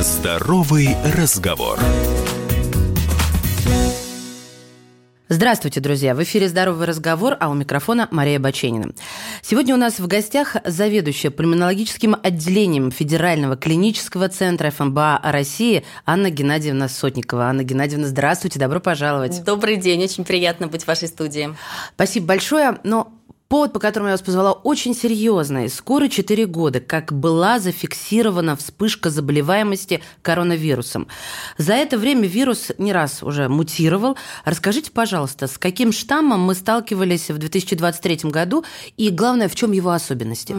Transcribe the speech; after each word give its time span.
Здоровый 0.00 0.96
разговор. 1.14 1.78
Здравствуйте, 5.28 5.80
друзья! 5.80 6.14
В 6.14 6.22
эфире 6.22 6.48
«Здоровый 6.48 6.86
разговор», 6.86 7.36
а 7.38 7.50
у 7.50 7.54
микрофона 7.54 8.08
Мария 8.10 8.40
Баченина. 8.40 8.92
Сегодня 9.42 9.74
у 9.74 9.78
нас 9.78 9.98
в 9.98 10.06
гостях 10.06 10.56
заведующая 10.64 11.30
пульмонологическим 11.30 12.16
отделением 12.22 12.90
Федерального 12.90 13.58
клинического 13.58 14.30
центра 14.30 14.70
ФМБА 14.70 15.20
России 15.22 15.84
Анна 16.06 16.30
Геннадьевна 16.30 16.88
Сотникова. 16.88 17.44
Анна 17.44 17.62
Геннадьевна, 17.62 18.08
здравствуйте, 18.08 18.58
добро 18.58 18.80
пожаловать. 18.80 19.44
Добрый 19.44 19.76
день, 19.76 20.02
очень 20.02 20.24
приятно 20.24 20.66
быть 20.66 20.84
в 20.84 20.86
вашей 20.86 21.08
студии. 21.08 21.54
Спасибо 21.94 22.24
большое, 22.24 22.78
но 22.84 23.19
Повод, 23.50 23.72
по 23.72 23.80
которому 23.80 24.10
я 24.10 24.14
вас 24.14 24.22
позвала, 24.22 24.52
очень 24.52 24.94
серьезный. 24.94 25.68
Скоро 25.68 26.06
4 26.06 26.46
года, 26.46 26.78
как 26.78 27.12
была 27.12 27.58
зафиксирована 27.58 28.54
вспышка 28.54 29.10
заболеваемости 29.10 30.02
коронавирусом. 30.22 31.08
За 31.58 31.72
это 31.72 31.98
время 31.98 32.28
вирус 32.28 32.70
не 32.78 32.92
раз 32.92 33.24
уже 33.24 33.48
мутировал. 33.48 34.16
Расскажите, 34.44 34.92
пожалуйста, 34.92 35.48
с 35.48 35.58
каким 35.58 35.90
штаммом 35.90 36.38
мы 36.42 36.54
сталкивались 36.54 37.28
в 37.28 37.38
2023 37.38 38.30
году 38.30 38.64
и, 38.96 39.10
главное, 39.10 39.48
в 39.48 39.56
чем 39.56 39.72
его 39.72 39.90
особенности? 39.90 40.54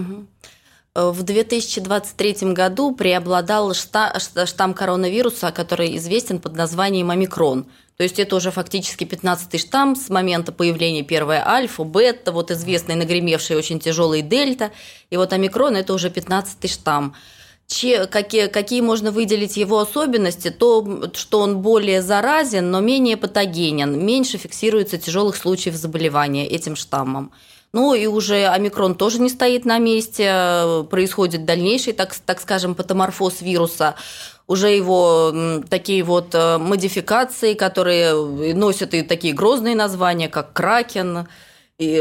В 0.94 1.24
2023 1.24 2.52
году 2.52 2.94
преобладал 2.94 3.74
штамм 3.74 4.74
коронавируса, 4.74 5.54
который 5.54 5.96
известен 5.96 6.40
под 6.40 6.58
названием 6.58 7.10
омикрон– 7.10 7.68
то 8.02 8.04
есть 8.04 8.18
это 8.18 8.36
уже 8.36 8.50
фактически 8.50 9.04
15-й 9.04 9.60
штамм 9.60 9.96
с 9.96 10.10
момента 10.10 10.52
появления 10.52 11.04
первой 11.04 11.38
альфа, 11.38 11.84
бета, 11.84 12.32
вот 12.32 12.50
известный 12.50 12.96
нагремевший 12.96 13.56
очень 13.56 13.80
тяжелый 13.80 14.24
дельта, 14.24 14.72
и 15.12 15.18
вот 15.18 15.34
омикрон– 15.34 15.76
это 15.78 15.94
уже 15.94 16.10
15-й 16.10 16.68
штамм. 16.68 17.14
Че, 17.68 18.08
какие, 18.08 18.48
какие 18.48 18.82
можно 18.82 19.12
выделить 19.12 19.56
его 19.56 19.78
особенности? 19.78 20.50
То, 20.50 21.12
что 21.14 21.42
он 21.42 21.60
более 21.60 22.02
заразен, 22.02 22.72
но 22.72 22.80
менее 22.80 23.18
патогенен, 23.18 24.04
меньше 24.04 24.40
фиксируется 24.40 24.98
тяжелых 24.98 25.36
случаев 25.36 25.76
заболевания 25.76 26.48
этим 26.48 26.76
штаммом. 26.76 27.32
Ну 27.74 27.94
и 27.94 28.08
уже 28.08 28.48
омикрон 28.48 28.96
тоже 28.96 29.22
не 29.22 29.30
стоит 29.30 29.64
на 29.64 29.78
месте, 29.78 30.84
происходит 30.90 31.46
дальнейший, 31.46 31.94
так, 31.94 32.16
так 32.16 32.42
скажем, 32.42 32.74
патоморфоз 32.74 33.42
вируса 33.42 33.94
уже 34.52 34.70
его 34.70 35.34
такие 35.70 36.04
вот 36.04 36.36
э, 36.36 36.58
модификации, 36.58 37.54
которые 37.54 38.54
носят 38.54 38.94
и 38.94 39.02
такие 39.02 39.34
грозные 39.34 39.76
названия, 39.76 40.28
как 40.28 40.52
Кракен, 40.52 41.28
и, 41.78 41.98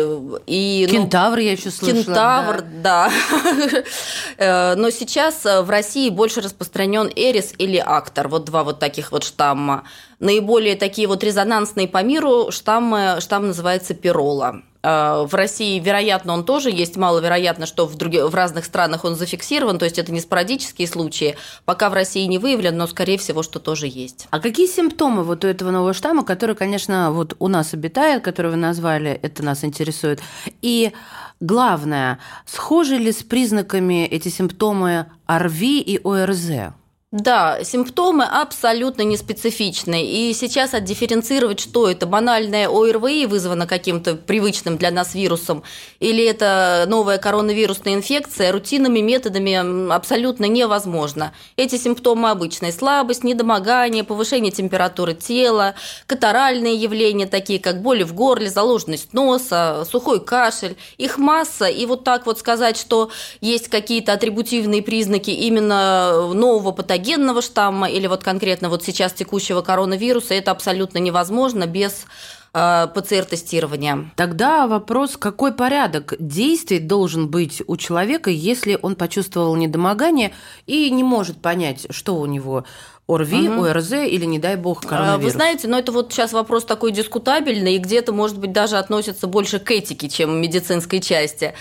и, 0.46 0.86
ну, 0.88 0.92
Кентавр 0.92 1.36
ну, 1.36 1.42
я 1.42 1.52
еще 1.52 1.70
слышала. 1.70 2.04
Кентавр, 2.04 2.62
да. 2.82 3.10
да. 3.10 3.82
Э, 4.36 4.74
но 4.74 4.90
сейчас 4.90 5.46
э, 5.46 5.62
в 5.62 5.70
России 5.70 6.10
больше 6.10 6.40
распространен 6.40 7.10
Эрис 7.14 7.54
или 7.56 7.76
Актор. 7.78 8.28
Вот 8.28 8.44
два 8.44 8.64
вот 8.64 8.78
таких 8.78 9.12
вот 9.12 9.24
штамма. 9.24 9.84
Наиболее 10.18 10.76
такие 10.76 11.06
вот 11.08 11.22
резонансные 11.24 11.88
по 11.88 12.02
миру 12.02 12.50
штаммы, 12.50 13.18
штамм 13.20 13.46
называется 13.46 13.94
Пирола. 13.94 14.62
Э, 14.82 15.26
в 15.26 15.34
России, 15.34 15.78
вероятно, 15.78 16.32
он 16.32 16.44
тоже 16.44 16.70
есть, 16.70 16.96
маловероятно, 16.96 17.66
что 17.66 17.86
в, 17.86 17.96
других, 17.96 18.24
в 18.24 18.34
разных 18.34 18.64
странах 18.64 19.04
он 19.04 19.14
зафиксирован, 19.14 19.78
то 19.78 19.84
есть 19.84 19.98
это 19.98 20.12
не 20.12 20.20
спорадические 20.20 20.88
случаи, 20.88 21.36
пока 21.64 21.90
в 21.90 21.94
России 21.94 22.24
не 22.24 22.38
выявлен, 22.38 22.76
но, 22.76 22.86
скорее 22.86 23.18
всего, 23.18 23.42
что 23.42 23.58
тоже 23.58 23.86
есть. 23.86 24.26
А 24.30 24.40
какие 24.40 24.66
симптомы 24.66 25.22
вот 25.22 25.44
у 25.44 25.48
этого 25.48 25.70
нового 25.70 25.92
штамма, 25.92 26.24
который, 26.24 26.54
конечно, 26.54 27.12
вот 27.12 27.36
у 27.38 27.48
нас 27.48 27.74
обитает, 27.74 28.24
который 28.24 28.50
вы 28.50 28.56
назвали, 28.56 29.10
это 29.10 29.42
нас 29.42 29.64
интересует, 29.64 30.20
и 30.62 30.92
главное, 31.40 32.18
схожи 32.46 32.96
ли 32.96 33.12
с 33.12 33.22
признаками 33.22 34.06
эти 34.06 34.28
симптомы 34.28 35.06
ОРВИ 35.26 35.80
и 35.80 36.00
ОРЗ? 36.02 36.72
Да, 37.12 37.64
симптомы 37.64 38.22
абсолютно 38.22 39.02
неспецифичны. 39.02 40.06
И 40.06 40.32
сейчас 40.32 40.74
отдифференцировать, 40.74 41.58
что 41.58 41.90
это 41.90 42.06
банальное 42.06 42.68
ОРВИ 42.68 43.26
вызвано 43.26 43.66
каким-то 43.66 44.14
привычным 44.14 44.76
для 44.76 44.92
нас 44.92 45.16
вирусом, 45.16 45.64
или 45.98 46.24
это 46.24 46.84
новая 46.86 47.18
коронавирусная 47.18 47.94
инфекция, 47.94 48.52
рутинными 48.52 49.00
методами 49.00 49.92
абсолютно 49.92 50.44
невозможно. 50.44 51.34
Эти 51.56 51.78
симптомы 51.78 52.30
обычные. 52.30 52.70
Слабость, 52.70 53.24
недомогание, 53.24 54.04
повышение 54.04 54.52
температуры 54.52 55.14
тела, 55.14 55.74
катаральные 56.06 56.76
явления, 56.76 57.26
такие 57.26 57.58
как 57.58 57.82
боли 57.82 58.04
в 58.04 58.14
горле, 58.14 58.48
заложенность 58.48 59.12
носа, 59.14 59.84
сухой 59.90 60.24
кашель. 60.24 60.76
Их 60.96 61.18
масса. 61.18 61.66
И 61.66 61.86
вот 61.86 62.04
так 62.04 62.26
вот 62.26 62.38
сказать, 62.38 62.76
что 62.76 63.10
есть 63.40 63.66
какие-то 63.66 64.12
атрибутивные 64.12 64.80
признаки 64.80 65.30
именно 65.30 66.32
нового 66.32 66.70
патогена, 66.70 66.99
патогенного 67.00 67.42
штамма 67.42 67.88
или 67.88 68.06
вот 68.06 68.22
конкретно 68.22 68.68
вот 68.68 68.84
сейчас 68.84 69.12
текущего 69.12 69.62
коронавируса, 69.62 70.34
это 70.34 70.50
абсолютно 70.50 70.98
невозможно 70.98 71.66
без 71.66 72.04
э, 72.52 72.88
ПЦР-тестирования. 72.94 74.10
Тогда 74.16 74.66
вопрос, 74.66 75.16
какой 75.16 75.52
порядок 75.52 76.14
действий 76.18 76.78
должен 76.78 77.28
быть 77.28 77.62
у 77.66 77.76
человека, 77.76 78.30
если 78.30 78.78
он 78.80 78.96
почувствовал 78.96 79.56
недомогание 79.56 80.32
и 80.66 80.90
не 80.90 81.02
может 81.02 81.40
понять, 81.40 81.86
что 81.90 82.16
у 82.16 82.26
него 82.26 82.64
ОРВИ, 83.08 83.48
угу. 83.48 83.64
ОРЗ 83.64 83.92
или, 83.92 84.26
не 84.26 84.38
дай 84.38 84.56
бог, 84.56 84.82
коронавирус? 84.82 85.24
Вы 85.24 85.30
знаете, 85.30 85.68
но 85.68 85.78
это 85.78 85.92
вот 85.92 86.12
сейчас 86.12 86.32
вопрос 86.32 86.64
такой 86.64 86.92
дискутабельный, 86.92 87.76
и 87.76 87.78
где-то, 87.78 88.12
может 88.12 88.38
быть, 88.38 88.52
даже 88.52 88.76
относится 88.76 89.26
больше 89.26 89.58
к 89.58 89.70
этике, 89.70 90.08
чем 90.08 90.40
медицинской 90.40 91.00
части. 91.00 91.54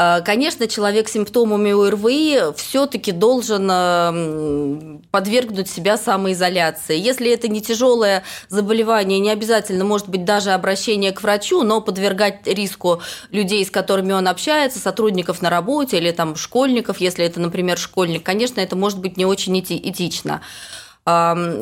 А, 0.00 0.20
конечно, 0.20 0.68
человек 0.68 1.08
с 1.08 1.12
симптомами 1.12 1.72
ОРВИ 1.72 2.54
все-таки 2.54 3.10
должен 3.10 3.68
а, 3.68 5.02
подвергнуть 5.10 5.68
себя 5.68 5.96
самоизоляции. 5.96 6.96
Если 6.96 7.32
это 7.32 7.48
не 7.48 7.60
тяжелое 7.60 8.22
заболевание, 8.48 9.18
не 9.18 9.30
обязательно 9.30 9.84
может 9.84 10.08
быть 10.08 10.24
даже 10.24 10.52
обращение 10.52 11.10
к 11.10 11.20
врачу, 11.20 11.64
но 11.64 11.80
подвергать 11.80 12.46
риску 12.46 13.02
людей, 13.32 13.64
с 13.66 13.72
которыми 13.72 14.12
он 14.12 14.28
общается, 14.28 14.78
сотрудников 14.78 15.42
на 15.42 15.50
работе 15.50 15.96
или 15.96 16.12
там 16.12 16.36
школьников, 16.36 17.00
если 17.00 17.24
это, 17.24 17.40
например, 17.40 17.76
школьник, 17.76 18.22
конечно, 18.22 18.60
это 18.60 18.76
может 18.76 19.00
быть 19.00 19.16
не 19.16 19.26
очень 19.26 19.58
этично. 19.58 20.42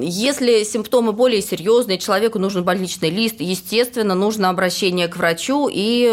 Если 0.01 0.65
симптомы 0.65 1.13
более 1.13 1.41
серьезные, 1.41 1.99
человеку 1.99 2.39
нужен 2.39 2.65
больничный 2.65 3.11
лист, 3.11 3.37
естественно, 3.39 4.15
нужно 4.15 4.51
обращение 4.51 5.07
к 5.07 5.17
врачу 5.17 5.69
и, 5.73 6.11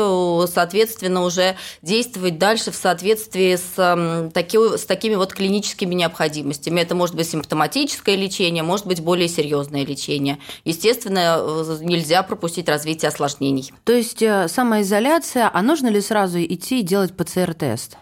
соответственно, 0.51 1.23
уже 1.23 1.55
действовать 1.81 2.37
дальше 2.37 2.71
в 2.71 2.75
соответствии 2.75 3.55
с, 3.55 3.73
с 3.75 4.85
такими 4.85 5.15
вот 5.15 5.33
клиническими 5.33 5.95
необходимостями. 5.95 6.81
Это 6.81 6.95
может 6.95 7.15
быть 7.15 7.29
симптоматическое 7.29 8.15
лечение, 8.15 8.61
может 8.61 8.85
быть 8.85 9.01
более 9.01 9.27
серьезное 9.27 9.85
лечение. 9.85 10.37
Естественно, 10.63 11.37
э, 11.39 11.77
нельзя 11.81 12.23
пропустить 12.23 12.69
развитие 12.69 13.09
осложнений. 13.09 13.71
То 13.83 13.93
есть 13.93 14.21
э, 14.21 14.47
самоизоляция, 14.47 15.49
а 15.51 15.61
нужно 15.61 15.87
ли 15.87 16.01
сразу 16.01 16.39
идти 16.43 16.81
и 16.81 16.83
делать 16.83 17.13
ПЦР-тест? 17.15 17.97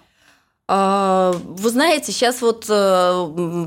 А, 0.74 1.34
вы 1.44 1.70
знаете, 1.70 2.14
сейчас 2.14 2.42
вот 2.42 2.68
э, 2.70 3.26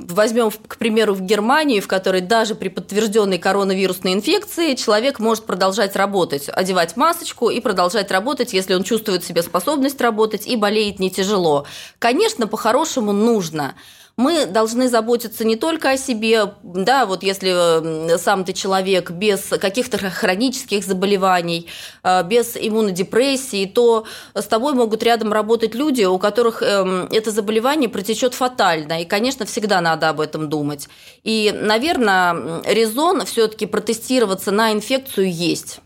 возьмем, 0.09 0.51
к 0.51 0.79
примеру, 0.79 1.13
в 1.13 1.21
Германию, 1.21 1.83
в 1.83 1.87
которой 1.87 2.23
даже 2.23 2.55
при 2.55 2.71
подтвержденной 2.71 3.37
коронавирусной 3.37 4.15
инфекции 4.15 4.75
человек 4.75 5.21
может 5.21 5.45
продолжать 5.45 5.97
работать, 5.97 6.49
одевать 6.49 6.97
масочку 6.97 7.51
и 7.51 7.61
продолжать 7.61 8.11
работать, 8.11 8.55
если 8.55 8.73
он 8.73 8.85
чувствует 8.85 9.23
в 9.23 9.27
себе 9.27 9.43
способность 9.43 10.01
работать 10.01 10.47
и 10.47 10.57
болеет 10.57 10.99
не 10.99 11.11
тяжело. 11.11 11.67
Конечно, 11.99 12.47
по-хорошему 12.47 13.13
нужно 13.13 13.75
мы 14.17 14.47
должны 14.47 14.89
заботиться 14.89 15.45
не 15.45 15.57
только 15.57 15.91
о 15.91 15.97
себе, 15.97 16.55
да, 16.63 17.05
вот 17.05 17.23
если 17.23 18.17
сам 18.17 18.45
ты 18.45 18.53
человек 18.53 19.11
без 19.11 19.41
каких-то 19.61 19.99
хронических 19.99 20.85
заболеваний, 20.85 21.69
э, 22.03 22.23
без 22.23 22.57
иммунодепрессии, 22.57 23.67
то 23.67 24.05
с 24.35 24.45
тобой 24.45 24.75
могут 24.75 25.03
рядом 25.03 25.33
работать 25.33 25.75
люди, 25.75 26.05
у 26.05 26.19
которых 26.19 26.63
эм, 26.63 27.09
это 27.11 27.31
заболевание 27.31 27.89
протечет 27.89 28.35
фатально. 28.35 29.03
И, 29.03 29.05
конечно, 29.05 29.47
всегда 29.47 29.81
надо 29.81 30.09
об 30.09 30.21
этом 30.21 30.49
думать. 30.49 30.89
И, 31.25 31.53
наверное, 31.53 32.63
резон 32.65 33.25
все-таки 33.25 33.67
протестироваться 33.67 34.53
на 34.53 34.73
инфекцию 34.73 35.33
есть. 35.33 35.81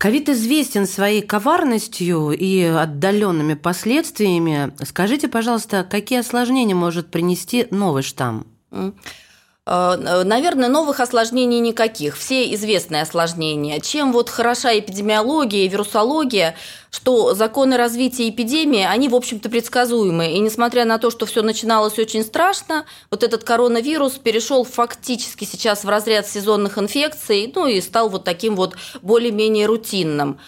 Ковид 0.00 0.30
известен 0.30 0.86
своей 0.86 1.20
коварностью 1.20 2.30
и 2.30 2.62
отдаленными 2.62 3.52
последствиями. 3.52 4.72
Скажите, 4.82 5.28
пожалуйста, 5.28 5.86
какие 5.88 6.20
осложнения 6.20 6.74
может 6.74 7.10
принести 7.10 7.66
новый 7.70 8.02
штамм? 8.02 8.46
Э, 9.70 10.24
наверное, 10.24 10.68
новых 10.68 10.98
осложнений 10.98 11.60
никаких. 11.60 12.16
Все 12.16 12.52
известные 12.54 13.02
осложнения. 13.02 13.78
Чем 13.78 14.12
вот 14.12 14.28
хороша 14.28 14.76
эпидемиология 14.76 15.64
и 15.64 15.68
вирусология, 15.68 16.56
что 16.90 17.34
законы 17.34 17.76
развития 17.76 18.28
эпидемии, 18.28 18.84
они, 18.84 19.08
в 19.08 19.14
общем-то, 19.14 19.48
предсказуемы. 19.48 20.32
И 20.32 20.40
несмотря 20.40 20.84
на 20.84 20.98
то, 20.98 21.10
что 21.10 21.24
все 21.24 21.42
начиналось 21.42 22.00
очень 22.00 22.24
страшно, 22.24 22.84
вот 23.12 23.22
этот 23.22 23.44
коронавирус 23.44 24.14
перешел 24.14 24.64
фактически 24.64 25.44
сейчас 25.44 25.84
в 25.84 25.88
разряд 25.88 26.26
сезонных 26.26 26.76
инфекций, 26.76 27.52
ну 27.54 27.68
и 27.68 27.80
стал 27.80 28.08
вот 28.08 28.24
таким 28.24 28.56
вот 28.56 28.74
более-менее 29.02 29.66
рутинным. 29.66 30.40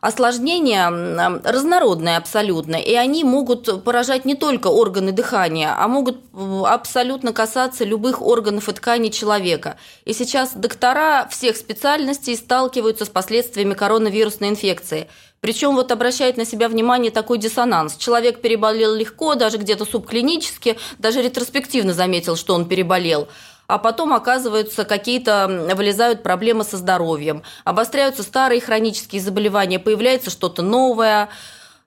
Осложнения 0.00 1.40
разнородные 1.44 2.16
абсолютно, 2.16 2.76
и 2.76 2.94
они 2.94 3.22
могут 3.22 3.84
поражать 3.84 4.24
не 4.24 4.34
только 4.34 4.68
органы 4.68 5.12
дыхания, 5.12 5.74
а 5.78 5.88
могут 5.88 6.18
абсолютно 6.64 7.34
касаться 7.34 7.84
любых 7.84 8.22
органов 8.22 8.70
и 8.70 8.72
тканей 8.72 9.10
человека. 9.10 9.76
И 10.06 10.14
сейчас 10.14 10.52
доктора 10.54 11.28
всех 11.30 11.56
специальностей 11.56 12.34
сталкиваются 12.34 13.04
с 13.04 13.10
последствиями 13.10 13.74
коронавирусной 13.74 14.48
инфекции. 14.48 15.06
Причем 15.40 15.74
вот 15.74 15.90
обращает 15.90 16.36
на 16.36 16.44
себя 16.44 16.68
внимание 16.68 17.10
такой 17.10 17.38
диссонанс. 17.38 17.96
Человек 17.96 18.40
переболел 18.40 18.94
легко, 18.94 19.34
даже 19.34 19.56
где-то 19.56 19.84
субклинически, 19.86 20.78
даже 20.98 21.22
ретроспективно 21.22 21.94
заметил, 21.94 22.36
что 22.36 22.54
он 22.54 22.66
переболел 22.66 23.28
а 23.70 23.78
потом, 23.78 24.12
оказываются, 24.12 24.84
какие-то 24.84 25.68
вылезают 25.76 26.22
проблемы 26.22 26.64
со 26.64 26.76
здоровьем, 26.76 27.42
обостряются 27.64 28.22
старые 28.22 28.60
хронические 28.60 29.22
заболевания, 29.22 29.78
появляется 29.78 30.30
что-то 30.30 30.62
новое– 30.62 31.28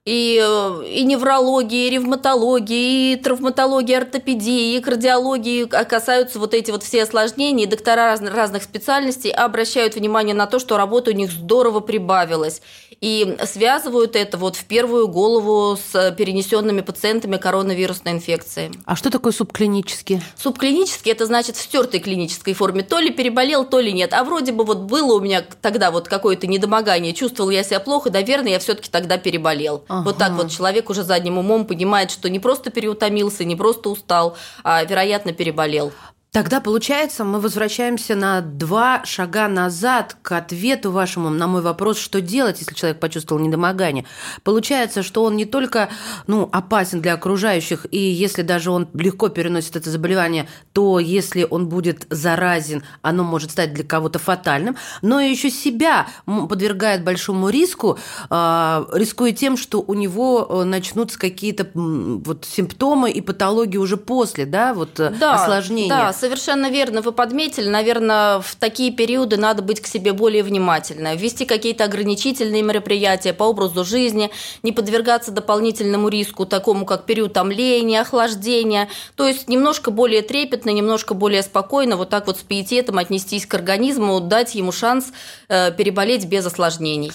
и, 0.05 0.37
э, 0.43 0.85
и 0.85 1.03
неврологии, 1.05 1.87
и 1.87 1.89
ревматологии, 1.91 3.13
и 3.13 3.15
травматологии, 3.15 3.95
ортопедии, 3.95 4.75
и 4.75 4.81
кардиологии 4.81 5.63
касаются 5.65 6.39
вот 6.39 6.53
эти 6.53 6.71
вот 6.71 6.83
все 6.83 7.03
осложнения, 7.03 7.63
и 7.63 7.67
доктора 7.67 8.07
раз, 8.07 8.21
разных 8.21 8.63
специальностей 8.63 9.31
обращают 9.31 9.95
внимание 9.95 10.35
на 10.35 10.45
то, 10.45 10.59
что 10.59 10.75
работа 10.75 11.11
у 11.11 11.13
них 11.13 11.31
здорово 11.31 11.79
прибавилась, 11.79 12.61
и 12.99 13.37
связывают 13.45 14.15
это 14.15 14.37
вот 14.37 14.55
в 14.55 14.65
первую 14.65 15.07
голову 15.07 15.77
с 15.77 16.11
перенесенными 16.17 16.81
пациентами 16.81 17.37
коронавирусной 17.37 18.13
инфекции. 18.13 18.71
А 18.85 18.95
что 18.95 19.09
такое 19.09 19.33
субклинический? 19.33 20.21
Субклинический– 20.37 21.11
это 21.13 21.25
значит 21.25 21.57
в 21.57 21.61
стертой 21.61 21.99
клинической 21.99 22.53
форме. 22.53 22.81
То 22.81 22.99
ли 22.99 23.09
переболел, 23.09 23.65
то 23.65 23.81
ли 23.81 23.91
нет. 23.91 24.13
А 24.13 24.23
вроде 24.23 24.53
бы 24.53 24.63
вот 24.63 24.79
было 24.79 25.15
у 25.15 25.19
меня 25.19 25.43
тогда 25.61 25.91
вот 25.91 26.07
какое-то 26.07 26.47
недомогание, 26.47 27.13
чувствовал 27.13 27.49
я 27.49 27.63
себя 27.63 27.81
плохо, 27.81 28.09
наверное, 28.09 28.53
я 28.53 28.59
все 28.59 28.73
таки 28.73 28.89
тогда 28.89 29.17
переболел. 29.17 29.83
Ага. 29.93 30.05
Вот 30.05 30.17
так 30.17 30.31
вот 30.31 30.49
человек 30.49 30.89
уже 30.89 31.03
задним 31.03 31.37
умом 31.37 31.65
понимает, 31.65 32.09
что 32.09 32.27
не 32.27 32.39
просто 32.39 32.71
переутомился, 32.71 33.43
не 33.43 33.55
просто 33.55 33.89
устал, 33.89 34.35
а, 34.63 34.83
вероятно, 34.83 35.33
переболел. 35.33 35.91
Тогда, 36.33 36.61
получается, 36.61 37.23
мы 37.23 37.39
возвращаемся 37.39 38.15
на 38.15 38.41
два 38.41 39.05
шага 39.05 39.47
назад 39.47 40.17
к 40.23 40.31
ответу 40.31 40.91
вашему 40.91 41.29
на 41.29 41.45
мой 41.45 41.61
вопрос, 41.61 41.99
что 41.99 42.21
делать, 42.21 42.57
если 42.59 42.73
человек 42.73 42.99
почувствовал 42.99 43.39
недомогание. 43.39 44.05
Получается, 44.41 45.03
что 45.03 45.25
он 45.25 45.37
не 45.37 45.45
только 45.45 45.89
ну, 46.25 46.49
опасен 46.51 47.01
для 47.01 47.13
окружающих, 47.13 47.85
и 47.91 47.99
если 47.99 48.41
даже 48.41 48.71
он 48.71 48.87
легко 48.95 49.29
переносит 49.29 49.75
это 49.75 49.91
заболевание, 49.91 50.49
то 50.71 50.99
если 50.99 51.45
он 51.47 51.69
будет 51.69 52.07
заразен, 52.09 52.81
оно 53.03 53.23
может 53.23 53.51
стать 53.51 53.75
для 53.75 53.83
кого-то 53.83 54.17
фатальным, 54.17 54.75
но 55.03 55.19
и 55.19 55.29
еще 55.29 55.51
себя 55.51 56.07
подвергает 56.25 57.03
большому 57.03 57.49
риску, 57.49 57.99
а, 58.31 58.87
рискуя 58.91 59.33
тем, 59.33 59.55
что 59.55 59.83
у 59.85 59.93
него 59.93 60.47
э, 60.49 60.63
начнутся 60.63 61.19
какие-то 61.19 61.69
вот 61.75 62.45
симптомы 62.45 63.11
и 63.11 63.21
патологии 63.21 63.77
уже 63.77 63.97
после, 63.97 64.47
да, 64.47 64.73
вот 64.73 64.99
э, 64.99 65.11
да, 65.19 65.35
осложнения. 65.35 65.89
Да, 65.89 66.22
совершенно 66.23 66.69
верно 66.69 67.01
вы 67.01 67.11
подметили. 67.11 67.67
Наверное, 67.67 68.39
в 68.39 68.55
такие 68.55 68.93
периоды 68.93 69.35
надо 69.35 69.61
быть 69.61 69.81
к 69.81 69.87
себе 69.87 70.13
более 70.13 70.41
внимательно, 70.41 71.15
ввести 71.15 71.43
какие-то 71.43 71.83
ограничительные 71.83 72.61
мероприятия 72.61 73.33
по 73.33 73.43
образу 73.43 73.83
жизни, 73.83 74.31
не 74.63 74.71
подвергаться 74.71 75.31
дополнительному 75.31 76.07
риску, 76.07 76.45
такому 76.45 76.85
как 76.85 77.05
переутомление, 77.05 77.99
охлаждение. 77.99 78.87
То 79.17 79.27
есть 79.27 79.49
немножко 79.49 79.91
более 79.91 80.21
трепетно, 80.21 80.69
немножко 80.69 81.13
более 81.13 81.43
спокойно, 81.43 81.97
вот 81.97 82.09
так 82.09 82.27
вот 82.27 82.37
с 82.37 82.41
пиететом 82.41 82.99
отнестись 82.99 83.45
к 83.45 83.53
организму, 83.53 84.21
дать 84.21 84.55
ему 84.55 84.71
шанс 84.71 85.11
э, 85.49 85.73
переболеть 85.73 86.23
без 86.25 86.45
осложнений. 86.45 87.11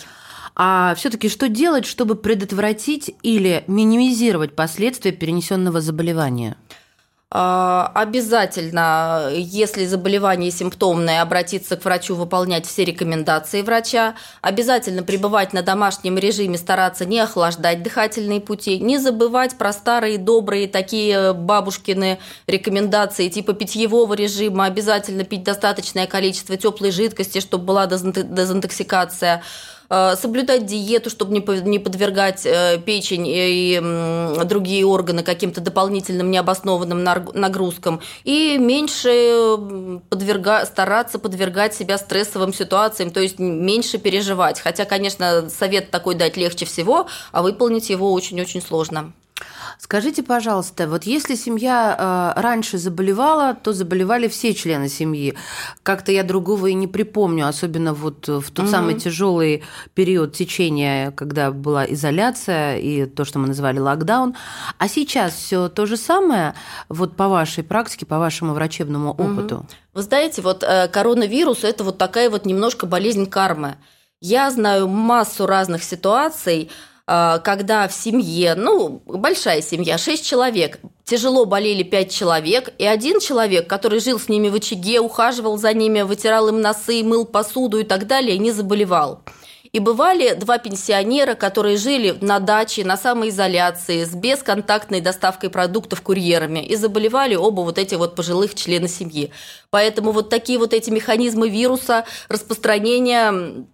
А 0.55 0.95
все-таки 0.97 1.31
что 1.31 1.49
делать, 1.49 1.87
чтобы 1.87 2.15
предотвратить 2.15 3.15
или 3.23 3.65
минимизировать 3.69 4.55
последствия 4.55 5.13
перенесенного 5.13 5.81
заболевания? 5.81 6.59
А, 7.31 7.93
обязательно, 7.95 9.29
если 9.35 9.85
заболевание 9.85 10.51
симптомное, 10.51 11.21
обратиться 11.21 11.77
к 11.77 11.85
врачу, 11.85 12.15
выполнять 12.15 12.65
все 12.65 12.87
рекомендации 12.87 13.61
врача. 13.61 14.15
Обязательно 14.41 15.03
пребывать 15.03 15.53
на 15.53 15.61
домашнем 15.61 16.17
режиме, 16.17 16.57
стараться 16.57 17.05
не 17.05 17.21
охлаждать 17.21 17.83
дыхательные 17.83 18.41
пути. 18.41 18.79
Не 18.79 18.97
забывать 18.97 19.59
про 19.59 19.75
старые 19.75 20.17
добрые 20.17 20.69
такие 20.69 21.35
бабушкины 21.35 22.19
рекомендации 22.47 23.29
типа 23.29 23.53
питьевого 23.53 24.15
режима. 24.15 24.65
Обязательно 24.65 25.25
пить 25.25 25.43
достаточное 25.43 26.07
количество 26.07 26.57
теплой 26.57 26.93
жидкости, 26.93 27.41
чтобы 27.41 27.65
была 27.65 27.87
дезинтоксикация. 27.87 29.43
Э, 29.91 30.17
соблюдать 30.17 30.67
диету, 30.67 31.09
чтобы 31.09 31.33
не 31.33 31.79
подвергать 31.79 32.45
э, 32.45 32.79
печень 32.85 33.25
и 33.27 33.81
другие 34.45 34.85
органы 34.85 35.23
каким-то 35.23 35.61
дополнительным 35.61 36.31
необоснованным 36.31 37.03
нагрузкам, 37.03 38.01
и 38.25 38.59
меньше 38.59 39.57
подверга... 40.11 40.67
стараться 40.67 41.19
подвергать 41.19 41.75
себя 41.75 41.97
стрессовым 41.97 42.53
ситуациям, 42.53 43.11
то 43.11 43.21
есть 43.21 43.39
меньше 43.39 43.99
переживать. 43.99 44.61
Хотя, 44.61 44.85
конечно, 44.85 45.49
совет 45.49 45.91
такой 45.91 46.15
дать 46.15 46.37
легче 46.37 46.67
всего, 46.67 47.07
а 47.33 47.43
выполнить 47.43 47.89
его 47.89 48.13
очень-очень 48.13 48.61
сложно. 48.61 49.13
Скажите, 49.79 50.23
пожалуйста, 50.23 50.89
вот 50.89 51.05
если 51.05 51.35
семья 51.35 52.35
э, 52.37 52.41
раньше 52.41 52.79
заболевала, 52.79 53.55
то 53.55 53.73
заболевали 53.73 54.29
все 54.29 54.55
члены 54.55 54.89
семьи. 54.89 55.35
Как-то 55.83 56.13
я 56.13 56.23
другого 56.23 56.69
и 56.69 56.75
не 56.75 56.87
припомню, 56.87 57.47
особенно 57.47 57.95
вот 57.95 58.29
в 58.29 58.51
тот 58.51 58.67
угу. 58.67 58.69
самый 58.69 58.95
тяжелый 58.95 59.63
период 59.95 60.35
течения, 60.35 61.11
когда 61.13 61.51
была 61.51 61.85
изоляция 61.87 62.79
и 62.79 63.07
то, 63.07 63.25
что 63.25 63.39
мы 63.39 63.49
называли 63.49 63.79
локдаун. 63.79 64.35
А 64.79 64.89
сейчас 64.89 65.35
все 65.35 65.69
то 65.69 65.87
же 65.87 65.97
самое, 65.97 66.55
вот 66.89 67.17
по 67.17 67.29
вашей 67.29 67.65
практике, 67.65 68.07
по 68.07 68.19
вашему 68.19 68.55
врачебному 68.55 69.11
опыту. 69.11 69.57
Угу. 69.57 69.67
Вы 69.95 70.03
знаете, 70.03 70.43
вот 70.43 70.63
э, 70.63 70.89
коронавирус 70.89 71.65
это 71.65 71.85
вот 71.85 71.99
такая 71.99 72.31
вот 72.31 72.47
немножко 72.47 72.87
болезнь 72.87 73.27
кармы. 73.27 73.77
Я 74.21 74.51
знаю 74.51 74.89
массу 74.89 75.47
разных 75.47 75.85
ситуаций, 75.85 76.71
когда 77.09 77.89
в 77.89 77.93
семье, 77.95 78.55
ну, 78.55 79.01
большая 79.07 79.63
семья, 79.63 79.97
6 79.97 80.23
человек, 80.23 80.79
тяжело 81.05 81.47
болели 81.47 81.83
5 81.83 82.13
человек, 82.13 82.75
и 82.77 82.85
один 82.85 83.19
человек, 83.19 83.67
который 83.67 84.01
жил 84.01 84.21
с 84.21 84.29
ними 84.29 84.51
в 84.51 84.55
очаге, 84.57 85.01
ухаживал 85.01 85.57
за 85.57 85.73
ними, 85.73 86.03
вытирал 86.03 86.49
им 86.49 86.61
носы, 86.61 87.03
мыл 87.03 87.25
посуду 87.25 87.79
и 87.79 87.85
так 87.85 88.07
далее, 88.07 88.37
не 88.37 88.51
заболевал. 88.51 89.23
И 89.73 89.81
бывали 89.81 90.35
два 90.35 90.59
пенсионера, 90.59 91.35
которые 91.35 91.77
жили 91.77 92.17
на 92.21 92.41
даче, 92.41 92.85
на 92.85 92.97
самоизоляции, 92.97 94.05
с 94.05 94.15
бесконтактной 94.15 95.01
доставкой 95.01 95.51
продуктов 95.51 96.03
курьерами, 96.03 96.61
и 96.61 96.75
заболевали 96.75 97.35
оба 97.35 97.61
вот 97.61 97.79
эти 97.79 97.95
вот 97.95 98.15
пожилых 98.15 98.55
члена 98.55 98.89
семьи. 98.89 99.31
Поэтому 99.71 100.13
вот 100.13 100.31
такие 100.31 100.59
вот 100.59 100.73
эти 100.73 100.91
механизмы 100.91 101.49
вируса 101.49 102.05
распространения 102.29 103.31
а, 103.31 103.65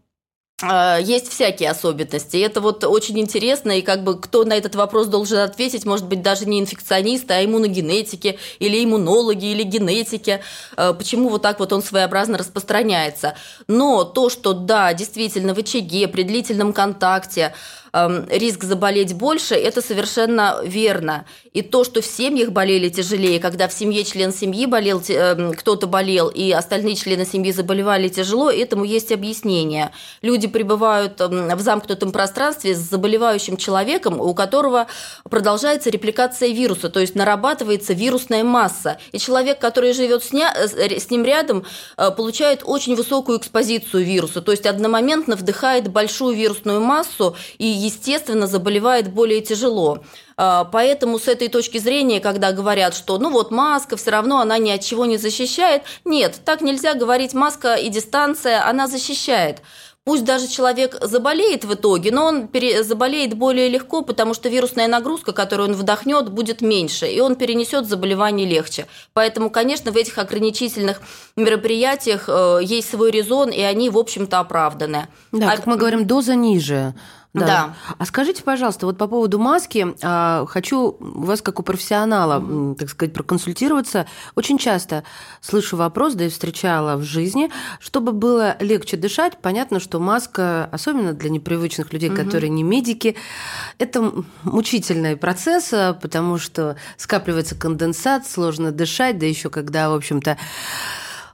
есть 0.62 1.28
всякие 1.28 1.70
особенности. 1.70 2.36
Это 2.36 2.60
вот 2.60 2.84
очень 2.84 3.18
интересно, 3.18 3.72
и 3.72 3.82
как 3.82 4.04
бы 4.04 4.20
кто 4.20 4.44
на 4.44 4.52
этот 4.52 4.76
вопрос 4.76 5.08
должен 5.08 5.38
ответить, 5.38 5.84
может 5.84 6.06
быть, 6.06 6.22
даже 6.22 6.46
не 6.46 6.60
инфекционисты, 6.60 7.34
а 7.34 7.44
иммуногенетики, 7.44 8.38
или 8.60 8.84
иммунологи, 8.84 9.46
или 9.46 9.64
генетики, 9.64 10.40
а, 10.76 10.92
почему 10.92 11.28
вот 11.28 11.42
так 11.42 11.58
вот 11.58 11.72
он 11.72 11.82
своеобразно 11.82 12.38
распространяется. 12.38 13.34
Но 13.66 14.04
то, 14.04 14.30
что 14.30 14.52
да, 14.52 14.94
действительно 14.94 15.54
в 15.54 15.58
очаге, 15.58 16.06
при 16.06 16.22
длительном 16.22 16.72
контакте, 16.72 17.52
риск 18.28 18.64
заболеть 18.64 19.14
больше, 19.14 19.54
это 19.54 19.80
совершенно 19.80 20.60
верно. 20.64 21.26
И 21.52 21.62
то, 21.62 21.84
что 21.84 22.02
в 22.02 22.06
семьях 22.06 22.50
болели 22.50 22.88
тяжелее, 22.88 23.38
когда 23.38 23.68
в 23.68 23.72
семье 23.72 24.02
член 24.02 24.32
семьи 24.32 24.66
болел, 24.66 25.00
эм, 25.08 25.52
кто-то 25.54 25.86
болел, 25.86 26.28
и 26.28 26.50
остальные 26.50 26.96
члены 26.96 27.24
семьи 27.24 27.52
заболевали 27.52 28.08
тяжело, 28.08 28.50
этому 28.50 28.82
есть 28.82 29.12
объяснение. 29.12 29.92
Люди 30.22 30.48
пребывают 30.48 31.20
в 31.20 31.60
замкнутом 31.60 32.10
пространстве 32.10 32.74
с 32.74 32.78
заболевающим 32.78 33.56
человеком, 33.56 34.20
у 34.20 34.34
которого 34.34 34.88
продолжается 35.30 35.90
репликация 35.90 36.48
вируса, 36.48 36.90
то 36.90 36.98
есть 36.98 37.14
нарабатывается 37.14 37.92
вирусная 37.92 38.42
масса. 38.42 38.98
И 39.12 39.18
человек, 39.20 39.60
который 39.60 39.92
живет 39.92 40.24
с, 40.24 40.32
э, 40.32 40.98
ним 41.10 41.24
рядом, 41.24 41.64
э, 41.96 42.10
получает 42.10 42.62
очень 42.64 42.96
высокую 42.96 43.38
экспозицию 43.38 44.04
вируса, 44.04 44.42
то 44.42 44.50
есть 44.50 44.66
одномоментно 44.66 45.36
вдыхает 45.36 45.86
большую 45.86 46.34
вирусную 46.34 46.80
массу 46.80 47.36
и 47.58 47.83
естественно, 47.84 48.46
заболевает 48.46 49.12
более 49.12 49.40
тяжело. 49.40 50.02
А, 50.36 50.64
поэтому 50.64 51.18
с 51.18 51.28
этой 51.28 51.48
точки 51.48 51.78
зрения, 51.78 52.20
когда 52.20 52.52
говорят, 52.52 52.94
что 52.94 53.18
ну 53.18 53.30
вот 53.30 53.50
маска 53.50 53.96
все 53.96 54.10
равно 54.10 54.40
она 54.40 54.58
ни 54.58 54.70
от 54.70 54.80
чего 54.80 55.04
не 55.06 55.16
защищает, 55.16 55.82
нет, 56.04 56.40
так 56.44 56.60
нельзя 56.60 56.94
говорить, 56.94 57.34
маска 57.34 57.74
и 57.74 57.88
дистанция, 57.88 58.66
она 58.66 58.86
защищает. 58.86 59.62
Пусть 60.04 60.24
даже 60.24 60.48
человек 60.48 60.98
заболеет 61.00 61.64
в 61.64 61.72
итоге, 61.72 62.12
но 62.12 62.26
он 62.26 62.50
заболеет 62.82 63.34
более 63.34 63.70
легко, 63.70 64.02
потому 64.02 64.34
что 64.34 64.50
вирусная 64.50 64.86
нагрузка, 64.86 65.32
которую 65.32 65.70
он 65.70 65.74
вдохнет, 65.74 66.28
будет 66.28 66.60
меньше, 66.60 67.06
и 67.06 67.20
он 67.20 67.36
перенесет 67.36 67.88
заболевание 67.88 68.46
легче. 68.46 68.86
Поэтому, 69.14 69.48
конечно, 69.48 69.92
в 69.92 69.96
этих 69.96 70.18
ограничительных 70.18 71.00
мероприятиях 71.36 72.24
э, 72.28 72.58
есть 72.62 72.90
свой 72.90 73.10
резон, 73.10 73.48
и 73.48 73.62
они, 73.62 73.88
в 73.88 73.96
общем-то, 73.96 74.40
оправданы. 74.40 75.08
Да, 75.32 75.50
а... 75.50 75.56
как 75.56 75.64
мы 75.64 75.76
говорим, 75.76 76.06
доза 76.06 76.34
ниже. 76.34 76.94
Да. 77.34 77.46
да. 77.46 77.74
А 77.98 78.06
скажите, 78.06 78.44
пожалуйста, 78.44 78.86
вот 78.86 78.96
по 78.96 79.08
поводу 79.08 79.40
маски, 79.40 79.88
а, 80.02 80.46
хочу 80.46 80.96
у 81.00 81.24
вас, 81.24 81.42
как 81.42 81.58
у 81.58 81.64
профессионала, 81.64 82.40
mm-hmm. 82.40 82.76
так 82.76 82.88
сказать, 82.88 83.12
проконсультироваться. 83.12 84.06
Очень 84.36 84.56
часто 84.56 85.02
слышу 85.40 85.76
вопрос, 85.76 86.14
да 86.14 86.26
и 86.26 86.28
встречала 86.28 86.96
в 86.96 87.02
жизни, 87.02 87.50
чтобы 87.80 88.12
было 88.12 88.56
легче 88.60 88.96
дышать. 88.96 89.38
Понятно, 89.42 89.80
что 89.80 89.98
маска, 89.98 90.68
особенно 90.70 91.12
для 91.12 91.28
непривычных 91.28 91.92
людей, 91.92 92.10
mm-hmm. 92.10 92.24
которые 92.24 92.50
не 92.50 92.62
медики, 92.62 93.16
это 93.78 94.12
мучительный 94.44 95.16
процесс, 95.16 95.72
а, 95.72 95.94
потому 95.94 96.38
что 96.38 96.76
скапливается 96.96 97.56
конденсат, 97.56 98.28
сложно 98.28 98.70
дышать, 98.70 99.18
да 99.18 99.26
еще 99.26 99.50
когда, 99.50 99.90
в 99.90 99.94
общем-то, 99.94 100.38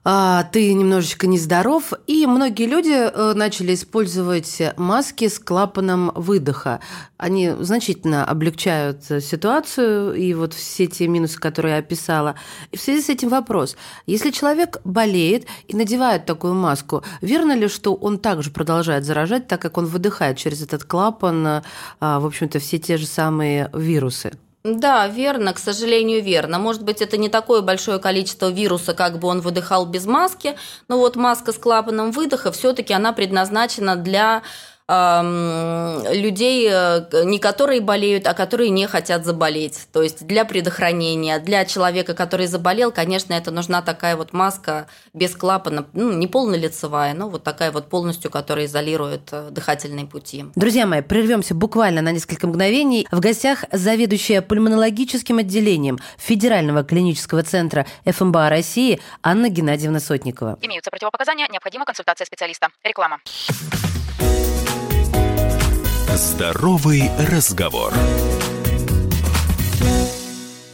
ты 0.03 0.73
немножечко 0.73 1.27
нездоров, 1.27 1.93
и 2.07 2.27
многие 2.27 2.67
люди 2.67 2.93
э, 2.93 3.35
начали 3.35 3.75
использовать 3.75 4.63
маски 4.79 5.29
с 5.29 5.39
клапаном 5.39 6.11
выдоха. 6.15 6.81
Они 7.19 7.51
значительно 7.61 8.25
облегчают 8.25 9.05
ситуацию, 9.05 10.15
и 10.15 10.33
вот 10.33 10.55
все 10.55 10.87
те 10.87 11.07
минусы, 11.07 11.39
которые 11.39 11.75
я 11.75 11.79
описала. 11.81 12.37
И 12.73 12.79
в 12.79 12.81
связи 12.81 13.03
с 13.03 13.11
этим 13.11 13.29
вопрос. 13.29 13.77
Если 14.07 14.31
человек 14.31 14.81
болеет 14.85 15.47
и 15.69 15.77
надевает 15.77 16.25
такую 16.25 16.55
маску, 16.55 17.03
верно 17.21 17.55
ли, 17.55 17.69
что 17.69 17.95
он 17.95 18.19
также 18.19 18.51
продолжает 18.51 19.05
заражать, 19.05 19.49
так 19.49 19.61
как 19.61 19.77
он 19.77 19.85
выдыхает 19.85 20.39
через 20.39 20.63
этот 20.63 20.85
клапан, 20.85 21.63
а, 22.01 22.21
в 22.21 22.27
общем-то, 22.27 22.59
все 22.59 22.79
те 22.79 22.97
же 22.97 23.07
самые 23.07 23.71
вирусы? 23.75 24.33
Да, 24.63 25.09
верно, 25.09 25.55
к 25.55 25.59
сожалению, 25.59 26.23
верно. 26.23 26.59
Может 26.59 26.83
быть, 26.83 27.01
это 27.01 27.17
не 27.17 27.31
такое 27.31 27.63
большое 27.63 27.99
количество 27.99 28.51
вируса, 28.51 28.93
как 28.93 29.19
бы 29.19 29.29
он 29.29 29.41
выдыхал 29.41 29.87
без 29.87 30.05
маски, 30.05 30.55
но 30.87 30.99
вот 30.99 31.17
маска 31.17 31.53
с 31.53 31.57
клапаном 31.59 32.11
выдоха 32.11 32.53
все-таки 32.53 32.93
она 32.93 33.15
предназначена 33.15 33.97
для 33.97 34.43
людей, 34.91 36.69
э, 36.71 37.25
не 37.25 37.39
которые 37.39 37.81
болеют, 37.81 38.27
а 38.27 38.35
которые 38.35 38.71
не 38.71 38.87
хотят 38.87 39.25
заболеть. 39.25 39.87
То 39.93 40.03
есть 40.03 40.27
для 40.27 40.45
предохранения, 40.45 41.39
для 41.39 41.65
человека, 41.65 42.15
который 42.15 42.47
заболел, 42.47 42.91
конечно, 42.91 43.33
это 43.35 43.51
нужна 43.51 43.83
такая 43.83 44.17
вот 44.17 44.33
маска 44.33 44.89
без 45.13 45.37
клапана, 45.37 45.87
ну, 45.93 46.13
не 46.13 46.27
полнолицевая, 46.27 47.15
но 47.15 47.29
вот 47.29 47.45
такая 47.45 47.71
вот 47.71 47.89
полностью, 47.89 48.31
которая 48.31 48.67
изолирует 48.67 49.29
э, 49.33 49.51
дыхательные 49.51 50.07
пути. 50.07 50.47
Друзья 50.57 50.87
мои, 50.87 51.03
прервемся 51.03 51.55
буквально 51.55 52.03
на 52.03 52.11
несколько 52.13 52.47
мгновений. 52.49 53.07
В 53.13 53.21
гостях 53.21 53.65
заведующая 53.71 54.43
пульмонологическим 54.43 55.39
отделением 55.39 55.99
Федерального 56.19 56.83
клинического 56.83 57.43
центра 57.43 57.87
ФМБА 58.05 58.49
России 58.49 59.01
Анна 59.23 59.49
Геннадьевна 59.49 60.01
Сотникова. 60.01 60.59
Имеются 60.63 60.91
противопоказания, 60.91 61.47
необходима 61.49 61.85
консультация 61.85 62.25
специалиста. 62.25 62.69
Реклама. 62.83 63.21
Здоровый 66.17 67.09
разговор. 67.31 67.95